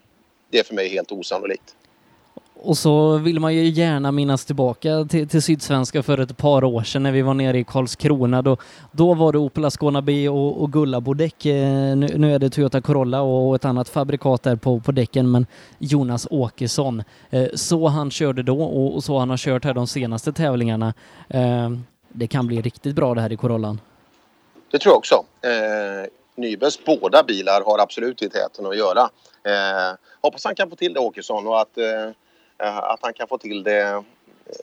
det 0.51 0.59
är 0.59 0.65
för 0.65 0.75
mig 0.75 0.89
helt 0.89 1.13
osannolikt. 1.13 1.75
Och 2.65 2.79
så 2.79 3.19
vill 3.19 3.41
man 3.41 3.55
ju 3.55 3.69
gärna 3.69 4.13
minnas 4.13 4.45
tillbaka 4.45 5.05
till, 5.11 5.29
till 5.29 5.43
Sydsvenska 5.43 6.03
för 6.03 6.19
ett 6.19 6.37
par 6.37 6.65
år 6.65 6.83
sedan 6.83 7.03
när 7.03 7.13
vi 7.13 7.23
var 7.23 7.35
nere 7.35 7.59
i 7.59 7.65
Karlskrona. 7.65 8.43
Då, 8.43 8.57
då 8.93 9.15
var 9.15 9.33
det 9.33 9.39
Opel 9.39 9.65
Ascona 9.65 10.03
B 10.03 10.29
och, 10.29 10.63
och 10.63 10.73
Gullabo-däck. 10.73 11.47
Eh, 11.47 11.97
nu, 11.97 12.09
nu, 12.17 12.35
är 12.35 12.39
det 12.39 12.51
Toyota 12.51 12.81
Corolla 12.81 13.23
och 13.23 13.55
ett 13.55 13.65
annat 13.65 13.89
fabrikat 13.89 14.43
där 14.43 14.57
på, 14.57 14.81
på 14.81 14.93
däcken, 14.93 15.31
men 15.31 15.47
Jonas 15.79 16.27
Åkesson. 16.31 17.03
Eh, 17.31 17.49
så 17.55 17.89
han 17.89 18.11
körde 18.11 18.43
då 18.43 18.63
och, 18.63 18.95
och, 18.95 19.05
så 19.05 19.19
han 19.19 19.31
har 19.31 19.37
kört 19.37 19.65
här 19.65 19.75
de 19.75 19.87
senaste 19.87 20.33
tävlingarna. 20.33 20.95
Eh, 21.29 21.71
det 22.09 22.27
kan 22.27 22.47
bli 22.47 22.61
riktigt 22.61 22.95
bra 22.95 23.15
det 23.15 23.21
här 23.21 23.33
i 23.33 23.37
Corollan. 23.37 23.81
Det 24.71 24.79
tror 24.79 24.93
jag 24.93 24.99
också. 24.99 25.25
Eh, 25.41 26.09
Nybes 26.35 26.85
båda 26.85 27.23
bilar 27.23 27.63
har 27.67 27.79
absolut 27.79 28.23
i 28.23 28.29
täten 28.29 28.67
att 28.67 28.77
göra. 28.77 29.01
Eh, 29.45 29.97
hoppas 30.21 30.45
han 30.45 30.55
kan 30.55 30.71
få 30.71 30.77
till 30.77 30.95
det 30.95 31.01
Åkesson 31.01 31.47
och 31.47 31.61
att 31.61 31.79
Eh, 31.79 32.11
Eh, 32.63 32.77
att 32.77 32.99
han 33.03 33.13
kan 33.13 33.29
få 33.29 33.39
till 33.39 33.63
det 33.63 33.81
eh, 33.81 34.01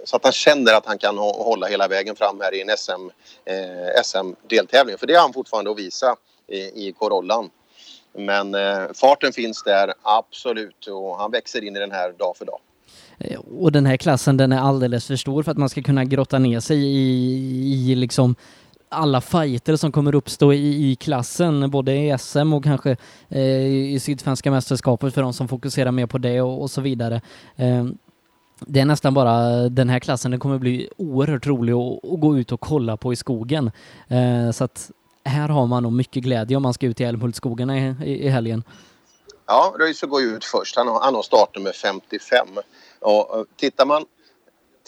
så 0.06 0.16
att 0.16 0.24
han 0.24 0.34
känner 0.34 0.74
att 0.74 0.86
han 0.86 0.98
kan 0.98 1.18
hålla 1.18 1.68
hela 1.68 1.88
vägen 1.88 2.16
fram 2.16 2.42
här 2.42 2.54
i 2.54 2.62
en 2.62 2.78
SM, 2.78 3.10
eh, 3.46 4.04
SM-deltävling. 4.04 4.98
För 4.98 5.08
det 5.08 5.14
har 5.14 5.22
han 5.22 5.34
fortfarande 5.34 5.72
att 5.72 5.78
visa 5.80 6.16
i, 6.48 6.88
i 6.88 6.94
Corollan. 7.00 7.50
Men 8.14 8.56
eh, 8.56 8.84
farten 8.96 9.34
finns 9.34 9.64
där, 9.64 9.94
absolut. 10.02 10.88
Och 10.88 11.18
han 11.18 11.32
växer 11.32 11.64
in 11.64 11.76
i 11.76 11.80
den 11.80 11.92
här 11.92 12.12
dag 12.12 12.38
för 12.38 12.46
dag. 12.46 12.60
Och 13.60 13.72
den 13.72 13.86
här 13.86 13.98
klassen 13.98 14.38
den 14.38 14.52
är 14.52 14.60
alldeles 14.60 15.08
för 15.08 15.16
stor 15.16 15.44
för 15.44 15.52
att 15.52 15.58
man 15.58 15.70
ska 15.70 15.82
kunna 15.82 16.06
grotta 16.06 16.40
ner 16.40 16.60
sig 16.60 16.78
i, 16.78 17.92
i 17.92 17.96
liksom 17.96 18.36
alla 18.90 19.22
fighter 19.22 19.76
som 19.76 19.92
kommer 19.92 20.16
uppstå 20.16 20.54
i, 20.54 20.92
i 20.92 20.96
klassen, 20.96 21.72
både 21.72 21.96
i 21.96 22.18
SM 22.20 22.54
och 22.54 22.64
kanske 22.64 22.98
eh, 23.30 23.66
i 23.66 24.00
Sydsvenska 24.00 24.52
mästerskapet 24.52 25.14
för 25.14 25.22
de 25.22 25.34
som 25.34 25.48
fokuserar 25.48 25.92
mer 25.92 26.06
på 26.06 26.18
det 26.18 26.42
och, 26.42 26.62
och 26.62 26.72
så 26.72 26.82
vidare. 26.82 27.22
Eh, 27.56 27.86
det 28.60 28.80
är 28.80 28.86
nästan 28.86 29.14
bara 29.14 29.70
den 29.70 29.90
här 29.90 30.00
klassen, 30.00 30.32
den 30.32 30.40
kommer 30.40 30.58
bli 30.58 30.90
oerhört 30.98 31.48
rolig 31.48 31.74
att, 31.74 32.12
att 32.14 32.20
gå 32.20 32.38
ut 32.38 32.52
och 32.52 32.62
kolla 32.62 32.98
på 32.98 33.14
i 33.14 33.16
skogen. 33.16 33.72
Eh, 34.08 34.52
så 34.52 34.64
att 34.64 34.92
här 35.24 35.50
har 35.50 35.68
man 35.68 35.84
nog 35.84 35.94
mycket 35.94 36.24
glädje 36.24 36.58
om 36.58 36.64
man 36.64 36.74
ska 36.74 36.86
ut 36.86 37.02
i 37.02 37.04
Älmhultsskogarna 37.04 37.78
i, 37.78 37.96
i, 38.06 38.26
i 38.26 38.30
helgen. 38.30 38.64
Ja, 39.46 39.76
Röise 39.80 40.08
går 40.08 40.22
ju 40.22 40.28
ut 40.28 40.46
först. 40.46 40.76
Han 40.76 40.88
har, 40.88 41.00
han 41.02 41.16
har 41.16 41.22
startnummer 41.22 41.72
55. 41.72 42.48
Och 43.00 43.46
tittar 43.56 43.86
man 43.86 44.06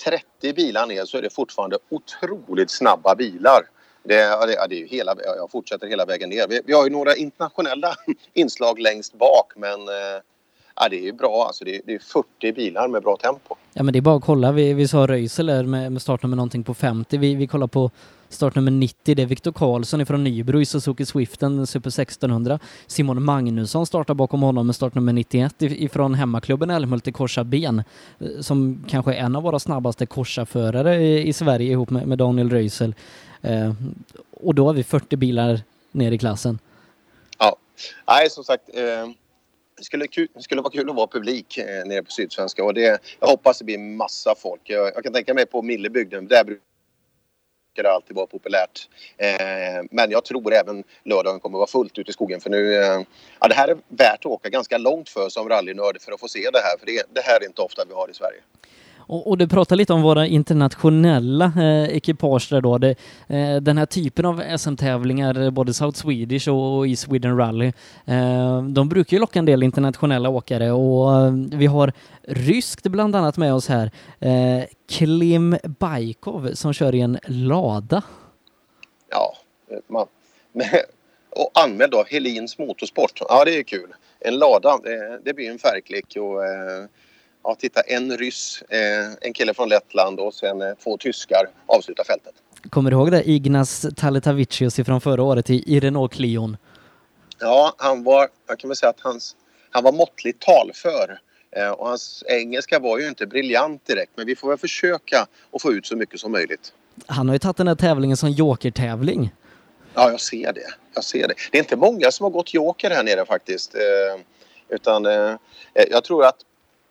30 0.03 0.53
bilar 0.53 0.87
ner 0.87 1.05
så 1.05 1.17
är 1.17 1.21
det 1.21 1.29
fortfarande 1.29 1.77
otroligt 1.89 2.71
snabba 2.71 3.15
bilar. 3.15 3.61
Det, 4.03 4.13
ja, 4.13 4.45
det, 4.45 4.53
ja, 4.53 4.67
det 4.67 4.75
är 4.75 4.79
ju 4.79 4.87
hela, 4.87 5.15
jag 5.37 5.51
fortsätter 5.51 5.87
hela 5.87 6.05
vägen 6.05 6.29
ner. 6.29 6.47
Vi, 6.47 6.61
vi 6.65 6.73
har 6.73 6.83
ju 6.83 6.89
några 6.89 7.15
internationella 7.15 7.95
inslag 8.33 8.79
längst 8.79 9.13
bak 9.13 9.53
men 9.55 9.79
eh, 9.79 10.21
ja, 10.75 10.89
det 10.89 10.99
är 10.99 11.03
ju 11.03 11.13
bra. 11.13 11.45
Alltså 11.47 11.65
det, 11.65 11.81
det 11.85 11.93
är 11.93 11.99
40 11.99 12.51
bilar 12.53 12.87
med 12.87 13.03
bra 13.03 13.17
tempo. 13.17 13.55
Ja 13.73 13.83
men 13.83 13.93
det 13.93 13.99
är 13.99 14.01
bara 14.01 14.17
att 14.17 14.23
kolla. 14.23 14.51
Vi, 14.51 14.73
vi 14.73 14.87
sa 14.87 15.07
Röisel 15.07 15.67
med, 15.67 15.91
med 15.91 16.01
startnummer 16.01 16.35
någonting 16.35 16.63
på 16.63 16.73
50. 16.73 17.17
Vi, 17.17 17.35
vi 17.35 17.47
kollar 17.47 17.67
på 17.67 17.91
startnummer 18.29 18.71
90. 18.71 19.15
Det 19.15 19.21
är 19.21 19.25
Viktor 19.25 19.51
Karlsson 19.51 20.05
från 20.05 20.23
Nybro 20.23 20.61
i 20.61 20.65
Suzuki 20.65 21.05
Swiften 21.05 21.67
Super 21.67 21.89
1600. 21.89 22.59
Simon 22.87 23.23
Magnusson 23.23 23.85
startar 23.85 24.13
bakom 24.13 24.41
honom 24.41 24.65
med 24.65 24.75
startnummer 24.75 25.13
91 25.13 25.55
ifrån 25.59 26.13
hemmaklubben 26.13 26.69
Älmhult 26.69 27.07
i 27.07 27.11
korsa 27.11 27.43
ben. 27.43 27.83
Eh, 28.19 28.27
som 28.39 28.85
kanske 28.87 29.13
är 29.13 29.19
en 29.19 29.35
av 29.35 29.43
våra 29.43 29.59
snabbaste 29.59 30.05
korsaförare 30.05 30.95
i, 30.95 31.27
i 31.27 31.33
Sverige 31.33 31.71
ihop 31.71 31.89
med, 31.89 32.07
med 32.07 32.17
Daniel 32.17 32.49
Röisel. 32.49 32.95
Eh, 33.43 33.73
och 34.31 34.55
då 34.55 34.65
har 34.65 34.73
vi 34.73 34.83
40 34.83 35.15
bilar 35.15 35.61
ner 35.91 36.11
i 36.11 36.17
klassen. 36.17 36.59
Ja, 37.37 37.55
nej 38.07 38.29
som 38.29 38.43
sagt. 38.43 38.69
Eh, 38.73 39.07
det 39.81 39.85
skulle, 39.85 40.07
det 40.33 40.41
skulle 40.41 40.61
vara 40.61 40.71
kul 40.71 40.89
att 40.89 40.95
vara 40.95 41.07
publik 41.07 41.57
eh, 41.57 41.85
nere 41.85 42.03
på 42.03 42.11
Sydsvenska 42.11 42.63
och 42.63 42.73
det, 42.73 43.01
jag 43.19 43.27
hoppas 43.27 43.59
det 43.59 43.65
blir 43.65 43.77
massa 43.77 44.35
folk. 44.37 44.61
Jag, 44.63 44.91
jag 44.95 45.03
kan 45.03 45.13
tänka 45.13 45.33
mig 45.33 45.45
på 45.45 45.61
Millebygden, 45.61 46.27
där 46.27 46.43
brukar 46.43 46.63
det 47.83 47.91
alltid 47.91 48.15
vara 48.15 48.27
populärt. 48.27 48.89
Eh, 49.17 49.83
men 49.91 50.11
jag 50.11 50.25
tror 50.25 50.53
även 50.53 50.83
lördagen 51.03 51.39
kommer 51.39 51.57
vara 51.57 51.67
fullt 51.67 51.97
ute 51.97 52.09
i 52.09 52.13
skogen 52.13 52.41
för 52.41 52.49
nu, 52.49 52.75
eh, 52.75 53.01
ja 53.39 53.47
det 53.47 53.55
här 53.55 53.67
är 53.67 53.77
värt 53.87 54.19
att 54.19 54.25
åka 54.25 54.49
ganska 54.49 54.77
långt 54.77 55.09
för 55.09 55.29
som 55.29 55.49
rallynörd 55.49 56.01
för 56.01 56.11
att 56.11 56.19
få 56.19 56.27
se 56.27 56.49
det 56.53 56.59
här 56.59 56.77
för 56.79 56.85
det, 56.85 57.03
det 57.13 57.21
här 57.21 57.41
är 57.41 57.45
inte 57.45 57.61
ofta 57.61 57.85
vi 57.87 57.93
har 57.93 58.09
i 58.09 58.13
Sverige. 58.13 58.41
Och, 59.11 59.27
och, 59.27 59.37
du 59.37 59.47
pratar 59.47 59.75
lite 59.75 59.93
om 59.93 60.01
våra 60.01 60.27
internationella 60.27 61.45
eh, 61.45 61.97
ekipage 61.97 62.47
där 62.49 62.61
då. 62.61 62.77
Det, 62.77 62.95
eh, 63.27 63.55
den 63.55 63.77
här 63.77 63.85
typen 63.85 64.25
av 64.25 64.57
SM-tävlingar, 64.57 65.51
både 65.51 65.73
South 65.73 65.99
Swedish 65.99 66.49
och 66.49 66.87
i 66.87 66.95
Sweden 66.95 67.37
Rally, 67.37 67.67
eh, 68.05 68.63
de 68.63 68.89
brukar 68.89 69.17
ju 69.17 69.21
locka 69.21 69.39
en 69.39 69.45
del 69.45 69.63
internationella 69.63 70.29
åkare 70.29 70.71
och 70.71 71.15
eh, 71.15 71.33
vi 71.33 71.65
har 71.65 71.93
ryskt 72.21 72.83
bland 72.83 73.15
annat 73.15 73.37
med 73.37 73.53
oss 73.53 73.67
här. 73.67 73.91
Eh, 74.19 74.63
Klim 74.89 75.57
Bajkov 75.63 76.51
som 76.53 76.73
kör 76.73 76.95
i 76.95 77.01
en 77.01 77.19
lada. 77.25 78.01
Ja, 79.09 79.35
man, 79.87 80.07
och 81.29 81.51
anmäld 81.53 81.93
av 81.93 82.05
Helins 82.07 82.57
Motorsport. 82.57 83.21
Ja, 83.29 83.45
det 83.45 83.57
är 83.57 83.63
kul. 83.63 83.93
En 84.19 84.35
lada, 84.37 84.79
det, 84.83 85.19
det 85.25 85.33
blir 85.33 85.51
en 85.51 85.59
färgklick 85.59 86.15
och 86.15 86.45
eh, 86.45 86.85
ja, 87.43 87.55
titta, 87.59 87.81
en 87.81 88.17
ryss, 88.17 88.61
eh, 88.61 89.11
en 89.21 89.33
kille 89.33 89.53
från 89.53 89.69
Lettland 89.69 90.19
och 90.19 90.33
sen 90.33 90.61
eh, 90.61 90.73
två 90.83 90.97
tyskar 90.97 91.49
avslutar 91.65 92.03
fältet. 92.03 92.33
Kommer 92.69 92.91
du 92.91 92.97
ihåg 92.97 93.11
det? 93.11 93.29
Ignas 93.29 93.85
Taletavicius 93.95 94.75
från 94.75 95.01
förra 95.01 95.23
året 95.23 95.49
i, 95.49 95.75
i 95.75 95.79
Renault 95.79 96.13
Clion? 96.13 96.57
Ja, 97.39 97.73
han 97.77 98.03
var, 98.03 98.27
jag 98.47 98.59
kan 98.59 98.67
väl 98.67 98.77
säga 98.77 98.89
att 98.89 98.99
hans, 98.99 99.35
han 99.69 99.83
var 99.83 99.91
måttligt 99.91 100.41
talför. 100.41 101.19
Eh, 101.55 101.69
och 101.69 101.87
hans 101.87 102.23
engelska 102.27 102.79
var 102.79 102.99
ju 102.99 103.07
inte 103.07 103.27
briljant 103.27 103.85
direkt 103.85 104.11
men 104.15 104.25
vi 104.25 104.35
får 104.35 104.49
väl 104.49 104.57
försöka 104.57 105.27
att 105.51 105.61
få 105.61 105.73
ut 105.73 105.85
så 105.85 105.95
mycket 105.95 106.19
som 106.19 106.31
möjligt. 106.31 106.73
Han 107.05 107.27
har 107.27 107.35
ju 107.35 107.39
tagit 107.39 107.57
den 107.57 107.67
här 107.67 107.75
tävlingen 107.75 108.17
som 108.17 108.29
jokertävling. 108.29 109.31
Ja, 109.93 110.11
jag 110.11 110.19
ser 110.19 110.53
det. 110.53 110.73
Jag 110.93 111.03
ser 111.03 111.27
det. 111.27 111.33
Det 111.51 111.57
är 111.57 111.61
inte 111.61 111.75
många 111.75 112.11
som 112.11 112.23
har 112.23 112.31
gått 112.31 112.53
joker 112.53 112.89
här 112.89 113.03
nere 113.03 113.25
faktiskt. 113.25 113.75
Eh, 113.75 114.21
utan 114.69 115.05
eh, 115.05 115.35
jag 115.89 116.03
tror 116.03 116.25
att 116.25 116.37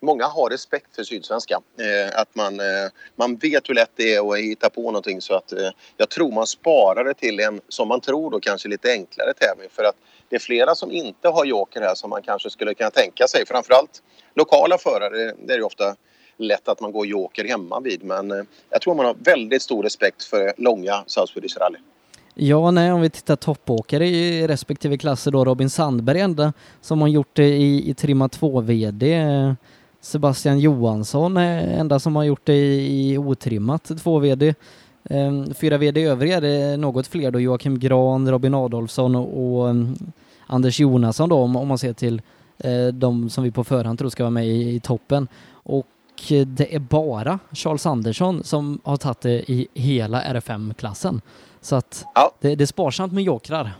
många 0.01 0.25
har 0.25 0.49
respekt 0.49 0.95
för 0.95 1.03
Sydsvenska. 1.03 1.61
Eh, 1.79 2.19
att 2.19 2.35
man, 2.35 2.59
eh, 2.59 2.65
man 3.15 3.35
vet 3.35 3.69
hur 3.69 3.73
lätt 3.73 3.91
det 3.95 4.13
är 4.13 4.31
att 4.31 4.39
hitta 4.39 4.69
på 4.69 4.81
någonting 4.81 5.21
så 5.21 5.35
att 5.35 5.51
eh, 5.51 5.69
jag 5.97 6.09
tror 6.09 6.31
man 6.31 6.47
sparar 6.47 7.03
det 7.03 7.13
till 7.13 7.39
en, 7.39 7.61
som 7.67 7.87
man 7.87 8.01
tror 8.01 8.31
då, 8.31 8.39
kanske 8.39 8.69
lite 8.69 8.91
enklare 8.91 9.33
tävling 9.33 9.69
för 9.71 9.83
att 9.83 9.95
det 10.29 10.35
är 10.35 10.39
flera 10.39 10.75
som 10.75 10.91
inte 10.91 11.27
har 11.27 11.45
joker 11.45 11.81
här 11.81 11.95
som 11.95 12.09
man 12.09 12.21
kanske 12.21 12.49
skulle 12.49 12.73
kunna 12.73 12.89
tänka 12.89 13.27
sig. 13.27 13.45
Framförallt 13.45 14.03
lokala 14.35 14.77
förare, 14.77 15.33
det 15.45 15.53
är 15.53 15.57
ju 15.57 15.63
ofta 15.63 15.95
lätt 16.37 16.67
att 16.67 16.81
man 16.81 16.91
går 16.91 17.07
joker 17.07 17.45
hemma 17.45 17.79
vid 17.79 18.03
men 18.03 18.31
eh, 18.31 18.43
jag 18.69 18.81
tror 18.81 18.95
man 18.95 19.05
har 19.05 19.15
väldigt 19.19 19.61
stor 19.61 19.83
respekt 19.83 20.23
för 20.23 20.53
långa 20.57 21.03
South 21.07 21.33
Swedish 21.33 21.57
Rally. 21.57 21.77
Ja, 22.33 22.71
nej, 22.71 22.91
om 22.91 23.01
vi 23.01 23.09
tittar 23.09 23.35
toppåkare 23.35 24.07
i 24.07 24.47
respektive 24.47 24.97
klasser 24.97 25.31
då, 25.31 25.45
Robin 25.45 25.69
Sandberg 25.69 26.19
enda 26.19 26.53
som 26.81 27.01
har 27.01 27.07
gjort 27.07 27.35
det 27.35 27.47
i, 27.47 27.89
i 27.89 27.93
Trimma 27.93 28.27
2-VD 28.27 29.15
Sebastian 30.01 30.59
Johansson 30.59 31.37
är 31.37 31.79
enda 31.79 31.99
som 31.99 32.15
har 32.15 32.23
gjort 32.23 32.45
det 32.45 32.81
i, 32.81 33.17
otrimmat 33.17 33.83
2VD. 33.83 34.55
Ehm, 35.03 35.53
fyra 35.53 35.77
VD 35.77 36.03
övriga 36.03 36.37
är 36.37 36.41
det 36.41 36.77
något 36.77 37.07
fler 37.07 37.31
då, 37.31 37.39
Joakim 37.39 37.79
Gran, 37.79 38.31
Robin 38.31 38.53
Adolfsson 38.53 39.15
och, 39.15 39.67
um, 39.67 39.95
Anders 40.47 40.79
Jonasson 40.79 41.29
då, 41.29 41.37
om, 41.37 41.67
man 41.67 41.77
ser 41.77 41.93
till 41.93 42.21
uh, 42.65 42.87
de 42.87 43.29
som 43.29 43.43
vi 43.43 43.51
på 43.51 43.63
förhand 43.63 43.99
tror 43.99 44.09
ska 44.09 44.23
vara 44.23 44.31
med 44.31 44.47
i, 44.47 44.75
i 44.75 44.79
toppen. 44.79 45.27
Och 45.51 45.87
det 46.45 46.75
är 46.75 46.79
bara 46.79 47.39
Charles 47.51 47.85
Andersson 47.85 48.43
som 48.43 48.79
har 48.83 48.97
tagit 48.97 49.21
det 49.21 49.51
i 49.51 49.67
hela 49.73 50.21
RFM-klassen. 50.21 51.21
Så 51.61 51.75
att 51.75 52.05
ja. 52.15 52.31
det, 52.39 52.55
det 52.55 52.63
är 52.63 52.65
sparsamt 52.65 53.13
med 53.13 53.23
jokrar. 53.23 53.71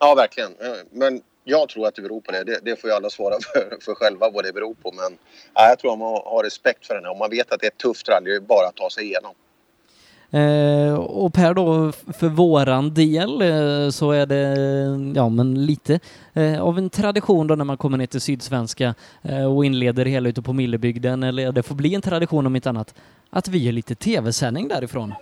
Ja, 0.00 0.14
verkligen. 0.14 0.50
Men 0.90 1.22
jag 1.44 1.68
tror 1.68 1.86
att 1.86 1.94
det 1.94 2.02
beror 2.02 2.20
på 2.20 2.32
det. 2.32 2.44
Det, 2.44 2.60
det 2.62 2.80
får 2.80 2.90
ju 2.90 2.96
alla 2.96 3.10
svara 3.10 3.34
för, 3.40 3.76
för 3.80 3.94
själva 3.94 4.30
vad 4.30 4.44
det 4.44 4.52
beror 4.52 4.74
på. 4.74 4.92
Men 4.92 5.18
ja, 5.54 5.68
jag 5.68 5.78
tror 5.78 5.92
att 5.92 5.98
man 5.98 6.20
har 6.24 6.42
respekt 6.44 6.86
för 6.86 6.94
den 6.94 7.04
här. 7.04 7.12
Om 7.12 7.18
man 7.18 7.30
vet 7.30 7.52
att 7.52 7.60
det 7.60 7.66
är 7.66 7.70
ett 7.70 7.78
tufft 7.78 8.08
rally, 8.08 8.30
det 8.30 8.36
är 8.36 8.40
bara 8.40 8.68
att 8.68 8.76
ta 8.76 8.90
sig 8.90 9.04
igenom. 9.04 9.34
Eh, 10.34 10.94
och 10.94 11.34
Per 11.34 11.54
då, 11.54 11.92
för 11.92 12.28
våran 12.28 12.94
del 12.94 13.42
eh, 13.42 13.90
så 13.90 14.10
är 14.10 14.26
det 14.26 14.56
ja, 15.16 15.28
men 15.28 15.66
lite 15.66 16.00
eh, 16.32 16.62
av 16.62 16.78
en 16.78 16.90
tradition 16.90 17.46
då 17.46 17.54
när 17.54 17.64
man 17.64 17.76
kommer 17.76 17.98
ner 17.98 18.06
till 18.06 18.20
Sydsvenska 18.20 18.94
eh, 19.22 19.54
och 19.56 19.64
inleder 19.64 20.04
hela 20.04 20.28
ute 20.28 20.42
på 20.42 20.52
Millebygden, 20.52 21.22
eller 21.22 21.52
det 21.52 21.62
får 21.62 21.74
bli 21.74 21.94
en 21.94 22.02
tradition 22.02 22.46
om 22.46 22.56
inte 22.56 22.68
annat, 22.68 22.94
att 23.30 23.48
vi 23.48 23.58
gör 23.58 23.72
lite 23.72 23.94
tv-sändning 23.94 24.68
därifrån. 24.68 25.14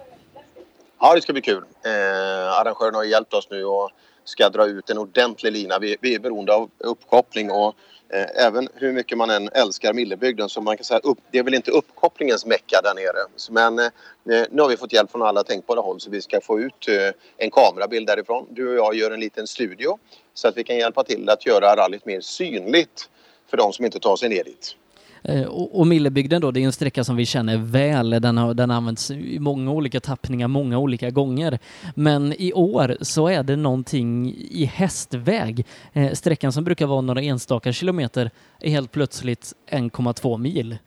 Ja, 1.01 1.15
det 1.15 1.21
ska 1.21 1.33
bli 1.33 1.43
kul. 1.43 1.65
Eh, 1.85 2.61
arrangören 2.61 2.95
har 2.95 3.05
hjälpt 3.05 3.35
oss 3.35 3.49
nu 3.51 3.65
och 3.65 3.91
ska 4.31 4.49
dra 4.49 4.67
ut 4.67 4.91
en 4.91 4.99
ordentlig 4.99 5.53
lina. 5.53 5.79
Vi, 5.79 5.97
vi 6.01 6.15
är 6.15 6.19
beroende 6.19 6.55
av 6.55 6.71
uppkoppling 6.79 7.51
och 7.51 7.75
eh, 8.09 8.47
även 8.47 8.69
hur 8.75 8.93
mycket 8.93 9.19
man 9.19 9.31
än 9.31 9.49
älskar 9.53 9.93
Millebygden 9.93 10.49
så 10.49 10.61
man 10.61 10.77
kan 10.77 10.85
säga 10.85 11.01
upp, 11.01 11.19
det 11.31 11.39
är 11.39 11.43
väl 11.43 11.55
inte 11.55 11.71
uppkopplingens 11.71 12.47
mecka 12.47 12.81
där 12.83 12.95
nere. 12.95 13.27
Men 13.51 13.79
eh, 13.79 13.85
eh, 13.85 14.47
nu 14.51 14.63
har 14.63 14.69
vi 14.69 14.77
fått 14.77 14.93
hjälp 14.93 15.11
från 15.11 15.23
alla 15.23 15.43
tänkbara 15.45 15.81
håll 15.81 16.01
så 16.01 16.11
vi 16.11 16.23
ska 16.23 16.41
få 16.41 16.61
ut 16.61 16.89
eh, 16.89 16.95
en 17.37 17.51
kamerabild 17.51 18.07
därifrån. 18.07 18.47
Du 18.51 18.69
och 18.69 18.77
jag 18.77 18.95
gör 18.95 19.11
en 19.11 19.21
liten 19.21 19.47
studio 19.47 19.99
så 20.35 20.49
att 20.49 20.57
vi 20.57 20.65
kan 20.65 20.77
hjälpa 20.77 21.05
till 21.05 21.29
att 21.29 21.47
göra 21.47 21.77
rallyt 21.77 22.07
mer 22.07 22.21
synligt 22.21 23.09
för 23.51 23.57
de 23.57 23.73
som 23.73 23.85
inte 23.85 24.01
tar 24.01 24.17
sig 24.17 24.29
ner 24.29 24.45
dit. 24.45 24.77
Eh, 25.23 25.45
och, 25.45 25.81
och, 25.81 25.87
Millebygden 25.87 26.41
då, 26.41 26.51
det 26.51 26.61
är 26.61 26.65
en 26.65 26.73
sträcka 26.73 27.05
som 27.05 27.17
vi 27.17 27.27
känner 27.27 27.57
väl. 27.57 28.11
Den 28.11 28.39
har, 28.39 28.55
den 28.55 28.71
har 28.71 28.77
använts 28.77 29.11
i 29.11 29.39
många 29.39 29.71
olika 29.73 30.01
tappningar, 30.01 30.49
många 30.49 30.79
olika 30.79 31.11
gånger. 31.11 31.59
Men 31.95 32.33
i 32.39 32.53
år 32.53 32.97
så 33.01 33.29
är 33.29 33.43
det 33.43 33.57
någonting 33.57 34.35
i 34.51 34.65
hästväg. 34.65 35.67
Eh, 35.93 36.13
sträckan 36.13 36.53
som 36.53 36.65
brukar 36.65 36.87
vara 36.87 37.01
några 37.01 37.21
enstaka 37.21 37.73
kilometer 37.73 38.31
är 38.61 38.71
helt 38.71 38.93
plötsligt 38.93 39.53
1,2 39.71 40.39
mil. 40.39 40.79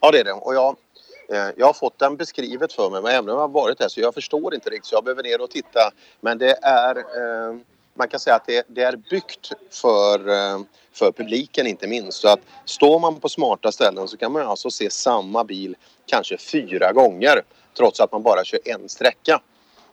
Ja, 0.00 0.10
det 0.10 0.20
är 0.20 0.24
det. 0.24 0.32
Och 0.32 0.54
jag, 0.54 0.76
eh, 1.32 1.54
jag 1.56 1.66
har 1.66 1.72
fått 1.72 1.98
den 1.98 2.16
beskrivet 2.16 2.72
för 2.72 2.90
mig, 2.90 3.02
men 3.02 3.12
även 3.12 3.28
om 3.30 3.34
jag 3.34 3.40
har 3.40 3.48
varit 3.48 3.78
där 3.78 3.88
så 3.88 4.00
jag 4.00 4.14
förstår 4.14 4.54
inte 4.54 4.70
riktigt 4.70 4.86
så 4.86 4.94
jag 4.94 5.04
behöver 5.04 5.22
ner 5.22 5.40
och 5.42 5.50
titta. 5.50 5.90
Men 6.20 6.38
det 6.38 6.58
är 6.62 6.96
eh, 6.96 7.56
man 8.00 8.08
kan 8.08 8.20
säga 8.20 8.36
att 8.36 8.46
det, 8.46 8.64
det 8.68 8.82
är 8.82 8.96
byggt 8.96 9.52
för, 9.70 10.28
eh, 10.28 10.60
för 10.92 11.12
publiken 11.12 11.66
inte 11.66 11.86
minst. 11.86 12.20
Så 12.20 12.28
att 12.28 12.40
står 12.64 12.98
man 12.98 13.20
på 13.20 13.28
smarta 13.28 13.72
ställen 13.72 14.08
så 14.08 14.16
kan 14.16 14.32
man 14.32 14.42
alltså 14.42 14.70
se 14.70 14.90
samma 14.90 15.44
bil 15.44 15.76
kanske 16.06 16.38
fyra 16.38 16.92
gånger 16.92 17.42
trots 17.76 18.00
att 18.00 18.12
man 18.12 18.22
bara 18.22 18.44
kör 18.44 18.60
en 18.64 18.88
sträcka. 18.88 19.40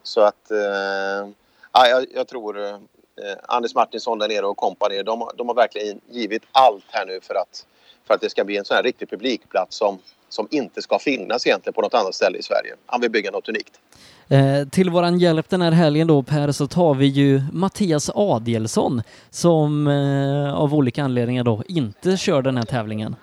Så 0.03 0.21
att 0.21 0.51
eh, 0.51 1.29
jag, 1.73 2.05
jag 2.13 2.27
tror 2.27 2.59
eh, 2.59 2.77
Anders 3.43 3.75
Martinsson 3.75 4.19
där 4.19 4.27
nere 4.27 4.45
och 4.45 4.57
kompani 4.57 5.03
de, 5.03 5.29
de 5.37 5.47
har 5.47 5.55
verkligen 5.55 6.01
givit 6.09 6.43
allt 6.51 6.85
här 6.87 7.05
nu 7.05 7.19
för 7.21 7.35
att, 7.35 7.65
för 8.07 8.13
att 8.13 8.21
det 8.21 8.29
ska 8.29 8.43
bli 8.43 8.57
en 8.57 8.65
sån 8.65 8.75
här 8.75 8.83
riktig 8.83 9.09
publikplats 9.09 9.77
som, 9.77 9.99
som 10.29 10.47
inte 10.51 10.81
ska 10.81 10.99
finnas 10.99 11.47
egentligen 11.47 11.73
på 11.73 11.81
något 11.81 11.93
annat 11.93 12.15
ställe 12.15 12.37
i 12.37 12.43
Sverige. 12.43 12.75
Han 12.85 13.01
vill 13.01 13.11
bygga 13.11 13.31
något 13.31 13.49
unikt. 13.49 13.79
Eh, 14.29 14.67
till 14.71 14.89
våran 14.89 15.19
hjälp 15.19 15.49
den 15.49 15.61
här 15.61 15.71
helgen 15.71 16.07
då 16.07 16.23
Per 16.23 16.51
så 16.51 16.67
tar 16.67 16.93
vi 16.93 17.05
ju 17.05 17.41
Mattias 17.53 18.09
Adielsson 18.15 19.01
som 19.29 19.87
eh, 19.87 20.53
av 20.53 20.73
olika 20.73 21.03
anledningar 21.03 21.43
då 21.43 21.63
inte 21.67 22.17
kör 22.17 22.41
den 22.41 22.57
här 22.57 22.65
tävlingen. 22.65 23.15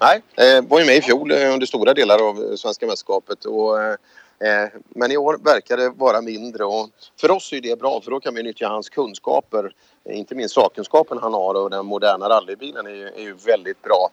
Nej, 0.00 0.22
eh, 0.36 0.64
var 0.68 0.80
ju 0.80 0.86
med 0.86 0.96
i 0.96 1.02
fjol 1.02 1.30
eh, 1.30 1.52
under 1.52 1.66
stora 1.66 1.94
delar 1.94 2.28
av 2.28 2.36
eh, 2.36 2.54
svenska 2.56 2.86
mästerskapet 2.86 3.44
och 3.44 3.82
eh, 3.82 3.96
eh, 4.40 4.68
men 4.88 5.12
i 5.12 5.16
år 5.16 5.38
verkar 5.44 5.76
det 5.76 5.90
vara 5.90 6.20
mindre 6.20 6.64
och 6.64 6.88
för 7.20 7.30
oss 7.30 7.52
är 7.52 7.60
det 7.60 7.78
bra 7.78 8.00
för 8.00 8.10
då 8.10 8.20
kan 8.20 8.34
vi 8.34 8.42
nyttja 8.42 8.68
hans 8.68 8.88
kunskaper, 8.88 9.72
inte 10.10 10.34
minst 10.34 10.54
sakkunskapen 10.54 11.18
han 11.22 11.34
har 11.34 11.54
och 11.54 11.70
den 11.70 11.86
moderna 11.86 12.28
rallybilen 12.28 12.86
är 12.86 12.90
ju, 12.90 13.06
är 13.06 13.22
ju 13.22 13.34
väldigt 13.46 13.82
bra. 13.82 14.08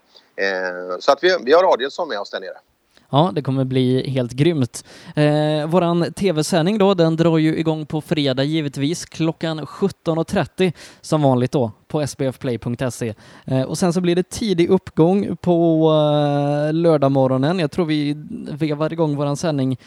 så 1.00 1.12
att 1.12 1.24
vi, 1.24 1.38
vi 1.44 1.54
har 1.54 1.74
Adielsson 1.74 2.08
med 2.08 2.20
oss 2.20 2.30
där 2.30 2.40
nere. 2.40 2.58
Ja, 3.12 3.32
det 3.36 3.41
kommer 3.41 3.63
bli 3.65 4.10
helt 4.10 4.32
grymt. 4.32 4.86
Eh, 5.15 5.67
våran 5.67 6.13
tv-sändning 6.13 6.78
då, 6.78 6.93
den 6.93 7.15
drar 7.15 7.38
ju 7.38 7.58
igång 7.58 7.86
på 7.86 8.02
fredag 8.02 8.43
givetvis 8.43 9.06
klockan 9.06 9.60
17.30 9.60 10.74
som 11.02 11.22
vanligt 11.22 11.52
då 11.52 11.72
på 11.89 12.08
sbfplay.se. 12.08 13.13
Eh, 13.45 13.62
och 13.62 13.78
sen 13.78 13.93
så 13.93 14.02
blir 14.02 14.15
det 14.15 14.30
tidig 14.30 14.69
uppgång 14.69 15.38
på 15.41 15.89
eh, 15.91 16.73
lördagmorgonen. 16.73 17.60
Jag 17.60 17.71
tror 17.71 17.86
vi 17.86 18.13
vevar 18.52 18.93
igång 18.93 19.15
våran 19.15 19.38
sändning 19.38 19.78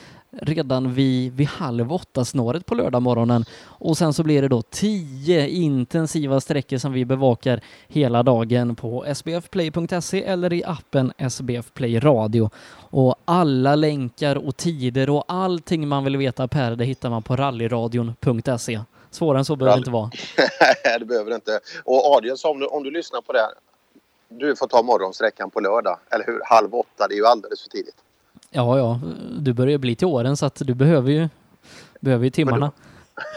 redan 0.40 0.94
vid, 0.94 1.32
vid 1.32 1.46
halv 1.46 1.92
åtta 1.92 2.24
snåret 2.24 2.66
på 2.66 2.74
lördag 2.74 3.02
morgonen 3.02 3.44
och 3.64 3.98
sen 3.98 4.12
så 4.12 4.22
blir 4.22 4.42
det 4.42 4.48
då 4.48 4.62
tio 4.62 5.48
intensiva 5.48 6.40
sträckor 6.40 6.78
som 6.78 6.92
vi 6.92 7.04
bevakar 7.04 7.60
hela 7.88 8.22
dagen 8.22 8.76
på 8.76 9.04
sbfplay.se 9.14 10.24
eller 10.24 10.52
i 10.52 10.64
appen 10.64 11.12
SBF 11.18 11.74
Play 11.74 11.98
Radio. 11.98 12.50
Och 12.74 13.16
alla 13.24 13.74
länkar 13.74 14.36
och 14.36 14.56
tider 14.56 15.10
och 15.10 15.24
allting 15.28 15.88
man 15.88 16.04
vill 16.04 16.16
veta 16.16 16.48
Per, 16.48 16.76
det 16.76 16.84
hittar 16.84 17.10
man 17.10 17.22
på 17.22 17.36
rallyradion.se. 17.36 18.80
Svårare 19.14 19.38
än 19.38 19.44
så 19.44 19.56
behöver 19.56 19.76
det 19.76 19.78
inte 19.78 19.90
vara. 19.90 20.10
Nej, 20.84 20.98
det 20.98 21.04
behöver 21.04 21.30
det 21.30 21.34
inte. 21.34 21.60
Och 21.84 22.16
Adielsson, 22.16 22.50
om 22.50 22.60
du, 22.60 22.66
om 22.66 22.82
du 22.82 22.90
lyssnar 22.90 23.20
på 23.20 23.32
det 23.32 23.48
du 24.38 24.56
får 24.56 24.66
ta 24.66 24.82
morgonsträckan 24.82 25.50
på 25.50 25.60
lördag, 25.60 25.98
eller 26.10 26.24
hur? 26.26 26.40
Halv 26.44 26.74
åtta, 26.74 27.08
det 27.08 27.14
är 27.14 27.16
ju 27.16 27.26
alldeles 27.26 27.62
för 27.62 27.68
tidigt. 27.68 27.96
Ja, 28.50 28.78
ja, 28.78 29.00
du 29.38 29.52
börjar 29.52 29.78
bli 29.78 29.96
till 29.96 30.06
åren 30.06 30.36
så 30.36 30.46
att 30.46 30.54
du 30.54 30.74
behöver 30.74 31.10
ju, 31.10 31.28
behöver 32.00 32.24
ju 32.24 32.30
timmarna. 32.30 32.72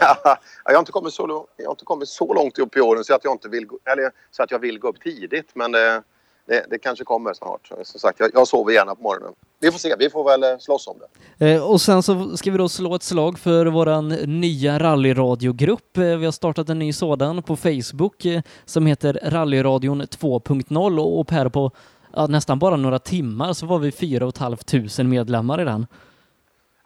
jag, 0.64 0.72
har 0.72 0.78
inte 0.78 0.92
kommit 0.92 1.14
så, 1.14 1.46
jag 1.56 1.66
har 1.66 1.72
inte 1.72 1.84
kommit 1.84 2.08
så 2.08 2.34
långt 2.34 2.58
upp 2.58 2.76
i 2.76 2.80
åren 2.80 3.04
så 3.04 3.14
att 3.14 3.24
jag, 3.24 3.34
inte 3.34 3.48
vill, 3.48 3.68
eller, 3.84 4.10
så 4.30 4.42
att 4.42 4.50
jag 4.50 4.58
vill 4.58 4.78
gå 4.78 4.88
upp 4.88 5.00
tidigt. 5.00 5.50
Men 5.54 5.72
det, 5.72 6.02
det, 6.46 6.66
det 6.70 6.78
kanske 6.78 7.04
kommer 7.04 7.34
snart. 7.34 7.70
Som 7.82 8.00
sagt, 8.00 8.20
jag, 8.20 8.30
jag 8.34 8.48
sover 8.48 8.72
gärna 8.72 8.94
på 8.94 9.02
morgonen. 9.02 9.32
Vi 9.60 9.70
får 9.70 9.78
se, 9.78 9.94
vi 9.98 10.10
får 10.10 10.24
väl 10.24 10.42
eh, 10.42 10.58
slåss 10.58 10.86
om 10.86 10.96
det. 10.98 11.54
Eh, 11.54 11.70
och 11.70 11.80
sen 11.80 12.02
så 12.02 12.36
ska 12.36 12.50
vi 12.50 12.58
då 12.58 12.68
slå 12.68 12.94
ett 12.94 13.02
slag 13.02 13.38
för 13.38 13.66
våran 13.66 14.08
nya 14.08 14.78
rallyradiogrupp. 14.78 15.96
Eh, 15.96 16.02
vi 16.02 16.24
har 16.24 16.32
startat 16.32 16.68
en 16.68 16.78
ny 16.78 16.92
sådan 16.92 17.42
på 17.42 17.56
Facebook 17.56 18.24
eh, 18.24 18.42
som 18.64 18.86
heter 18.86 19.20
Rallyradion 19.22 20.02
2.0 20.02 20.98
och 20.98 21.28
Per 21.28 21.48
på 21.48 21.70
ja, 22.12 22.26
nästan 22.26 22.58
bara 22.58 22.76
några 22.76 22.98
timmar 22.98 23.52
så 23.52 23.66
var 23.66 23.78
vi 23.78 23.92
4 23.92 24.32
500 24.68 25.04
medlemmar 25.04 25.60
i 25.60 25.64
den. 25.64 25.86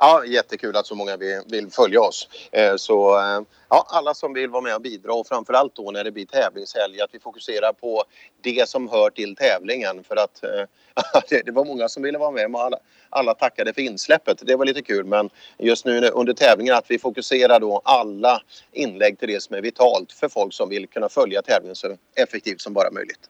Ja, 0.03 0.25
jättekul 0.25 0.77
att 0.77 0.87
så 0.87 0.95
många 0.95 1.17
vill, 1.17 1.41
vill 1.47 1.71
följa 1.71 2.01
oss. 2.01 2.29
Eh, 2.53 2.77
så 2.77 3.19
eh, 3.19 3.43
ja, 3.69 3.87
alla 3.89 4.15
som 4.15 4.33
vill 4.33 4.51
vara 4.51 4.63
med 4.63 4.75
och 4.75 4.81
bidra 4.81 5.13
och 5.13 5.27
framförallt 5.27 5.77
då 5.77 5.91
när 5.91 6.05
det 6.05 6.13
blir 6.13 6.27
tävlingshelg 6.27 7.01
att 7.01 7.11
vi 7.13 7.19
fokuserar 7.19 7.73
på 7.73 8.05
det 8.41 8.69
som 8.69 8.89
hör 8.89 9.11
till 9.11 9.37
tävlingen 9.37 10.05
för 10.05 10.17
att 10.17 10.45
eh, 10.45 11.21
det, 11.29 11.43
det, 11.47 11.53
var 11.53 11.65
många 11.65 11.89
som 11.89 12.03
ville 12.03 12.19
vara 12.19 12.31
med 12.31 12.55
och 12.55 12.63
alla, 12.63 12.77
alla 13.11 13.35
tackade 13.35 13.73
för 13.73 13.83
insläppet. 13.83 14.43
Det 14.43 14.57
var 14.57 14.65
lite 14.65 14.83
kul 14.83 15.05
men 15.05 15.31
just 15.59 15.85
nu 15.85 16.09
under 16.09 16.33
tävlingen 16.33 16.75
att 16.75 16.91
vi 16.91 16.99
fokuserar 16.99 17.61
då 17.61 17.81
alla 17.85 18.43
inlägg 18.73 19.19
till 19.19 19.29
det 19.29 19.43
som 19.43 19.57
är 19.57 19.61
vitalt 19.61 20.13
för 20.13 20.29
folk 20.29 20.55
som 20.55 20.69
vill 20.69 20.87
kunna 20.87 21.09
följa 21.09 21.43
tävlingen 21.43 21.77
så 21.77 21.97
effektivt 22.15 22.61
som 22.61 22.73
bara 22.73 22.91
möjligt. 22.91 23.21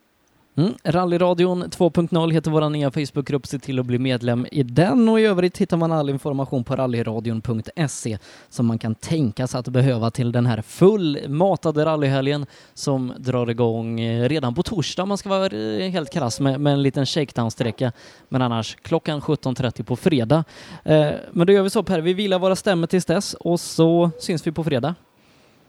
Mm. 0.56 0.74
Rallyradion 0.84 1.64
2.0 1.64 2.32
heter 2.32 2.50
vår 2.50 2.70
nya 2.70 2.90
Facebookgrupp. 2.90 3.46
Se 3.46 3.58
till 3.58 3.78
att 3.78 3.86
bli 3.86 3.98
medlem 3.98 4.46
i 4.52 4.62
den 4.62 5.08
och 5.08 5.20
i 5.20 5.24
övrigt 5.24 5.58
hittar 5.58 5.76
man 5.76 5.92
all 5.92 6.10
information 6.10 6.64
på 6.64 6.76
rallyradion.se 6.76 8.18
som 8.48 8.66
man 8.66 8.78
kan 8.78 8.94
tänka 8.94 9.46
sig 9.46 9.58
att 9.58 9.68
behöva 9.68 10.10
till 10.10 10.32
den 10.32 10.46
här 10.46 10.62
fullmatade 10.62 11.84
rallyhelgen 11.84 12.46
som 12.74 13.12
drar 13.18 13.50
igång 13.50 14.00
eh, 14.00 14.28
redan 14.28 14.54
på 14.54 14.62
torsdag 14.62 15.04
man 15.04 15.18
ska 15.18 15.28
vara 15.28 15.46
eh, 15.46 15.90
helt 15.90 16.12
krass 16.12 16.40
med, 16.40 16.60
med 16.60 16.72
en 16.72 16.82
liten 16.82 17.06
shakedown-sträcka. 17.06 17.92
Men 18.28 18.42
annars 18.42 18.76
klockan 18.82 19.20
17.30 19.20 19.82
på 19.82 19.96
fredag. 19.96 20.44
Eh, 20.84 21.10
men 21.32 21.46
då 21.46 21.52
gör 21.52 21.62
vi 21.62 21.70
så 21.70 21.82
Per, 21.82 22.00
vi 22.00 22.14
vilar 22.14 22.38
våra 22.38 22.56
stämmor 22.56 22.86
tills 22.86 23.04
dess 23.04 23.34
och 23.34 23.60
så 23.60 24.10
syns 24.18 24.46
vi 24.46 24.52
på 24.52 24.64
fredag. 24.64 24.94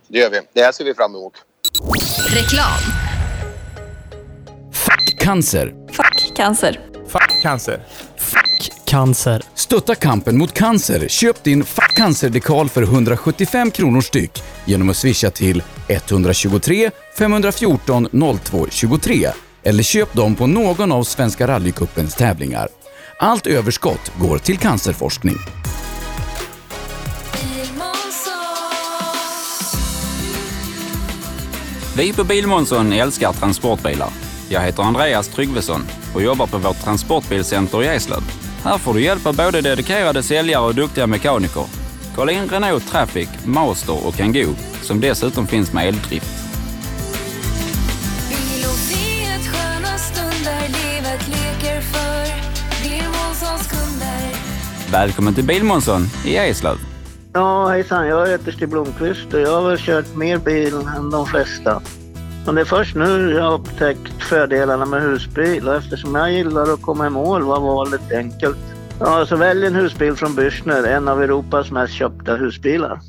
Det 0.07 0.19
gör 0.19 0.29
vi. 0.29 0.39
Det 0.53 0.61
här 0.61 0.71
ser 0.71 0.85
vi 0.85 0.93
fram 0.93 1.15
emot. 1.15 1.33
Reklam 2.35 3.00
Cancer. 5.21 5.73
Fuck 5.91 6.35
cancer. 6.35 6.79
Fuck 7.07 7.41
cancer. 7.41 7.83
Fuck 8.17 8.85
cancer. 8.85 9.41
Stötta 9.55 9.95
kampen 9.95 10.37
mot 10.37 10.53
cancer. 10.53 11.07
Köp 11.07 11.43
din 11.43 11.63
Fuck 11.63 11.93
cancer-dekal 11.95 12.69
för 12.69 12.81
175 12.83 13.71
kronor 13.71 14.01
styck 14.01 14.43
genom 14.65 14.89
att 14.89 14.97
swisha 14.97 15.29
till 15.29 15.63
123 15.87 16.91
514 17.17 18.07
02 18.43 18.67
23 18.69 19.29
eller 19.63 19.83
köp 19.83 20.13
dem 20.13 20.35
på 20.35 20.47
någon 20.47 20.91
av 20.91 21.03
Svenska 21.03 21.47
rallycupens 21.47 22.15
tävlingar. 22.15 22.67
Allt 23.19 23.47
överskott 23.47 24.11
går 24.19 24.37
till 24.37 24.57
cancerforskning. 24.57 25.37
Vi 31.97 32.13
på 32.13 32.23
Bilmånsson 32.23 32.93
älskar 32.93 33.33
transportbilar. 33.33 34.30
Jag 34.51 34.61
heter 34.61 34.83
Andreas 34.83 35.27
Tryggvesson 35.27 35.81
och 36.15 36.21
jobbar 36.21 36.47
på 36.47 36.57
vårt 36.57 36.83
transportbilcenter 36.83 37.83
i 37.83 37.87
Eslöv. 37.87 38.21
Här 38.63 38.77
får 38.77 38.93
du 38.93 39.01
hjälp 39.01 39.25
av 39.25 39.35
både 39.35 39.61
dedikerade 39.61 40.23
säljare 40.23 40.65
och 40.65 40.75
duktiga 40.75 41.07
mekaniker. 41.07 41.65
Kolla 42.15 42.31
in 42.31 42.49
Renault 42.49 42.87
Traffic, 42.87 43.29
Master 43.45 44.07
och 44.07 44.15
Kangoo 44.15 44.55
som 44.81 44.99
dessutom 44.99 45.47
finns 45.47 45.73
med 45.73 45.87
eldrift. 45.87 46.25
Välkommen 54.91 55.33
till 55.33 55.45
Bilmånsson 55.45 56.01
i 56.25 56.37
Eslöv. 56.37 56.77
Ja, 57.33 57.67
hejsan. 57.67 58.07
Jag 58.07 58.27
heter 58.27 58.51
Stig 58.51 58.69
Blomqvist 58.69 59.33
och 59.33 59.39
jag 59.39 59.61
har 59.61 59.69
väl 59.69 59.77
kört 59.77 60.15
mer 60.15 60.37
bil 60.37 60.73
än 60.73 61.09
de 61.09 61.25
flesta. 61.25 61.81
Men 62.45 62.55
det 62.55 62.61
är 62.61 62.65
först 62.65 62.95
nu 62.95 63.31
jag 63.31 63.43
har 63.43 63.53
upptäckt 63.53 64.23
fördelarna 64.23 64.85
med 64.85 65.01
husbil 65.01 65.67
och 65.67 65.75
eftersom 65.75 66.15
jag 66.15 66.31
gillar 66.31 66.73
att 66.73 66.81
komma 66.81 67.07
i 67.07 67.09
mål 67.09 67.43
var 67.43 67.59
valet 67.59 68.11
enkelt. 68.11 68.57
Ja, 68.99 69.25
så 69.25 69.35
välj 69.35 69.65
en 69.65 69.75
husbil 69.75 70.15
från 70.15 70.35
Bürstner, 70.35 70.87
en 70.87 71.07
av 71.07 71.23
Europas 71.23 71.71
mest 71.71 71.93
köpta 71.93 72.35
husbilar. 72.35 72.99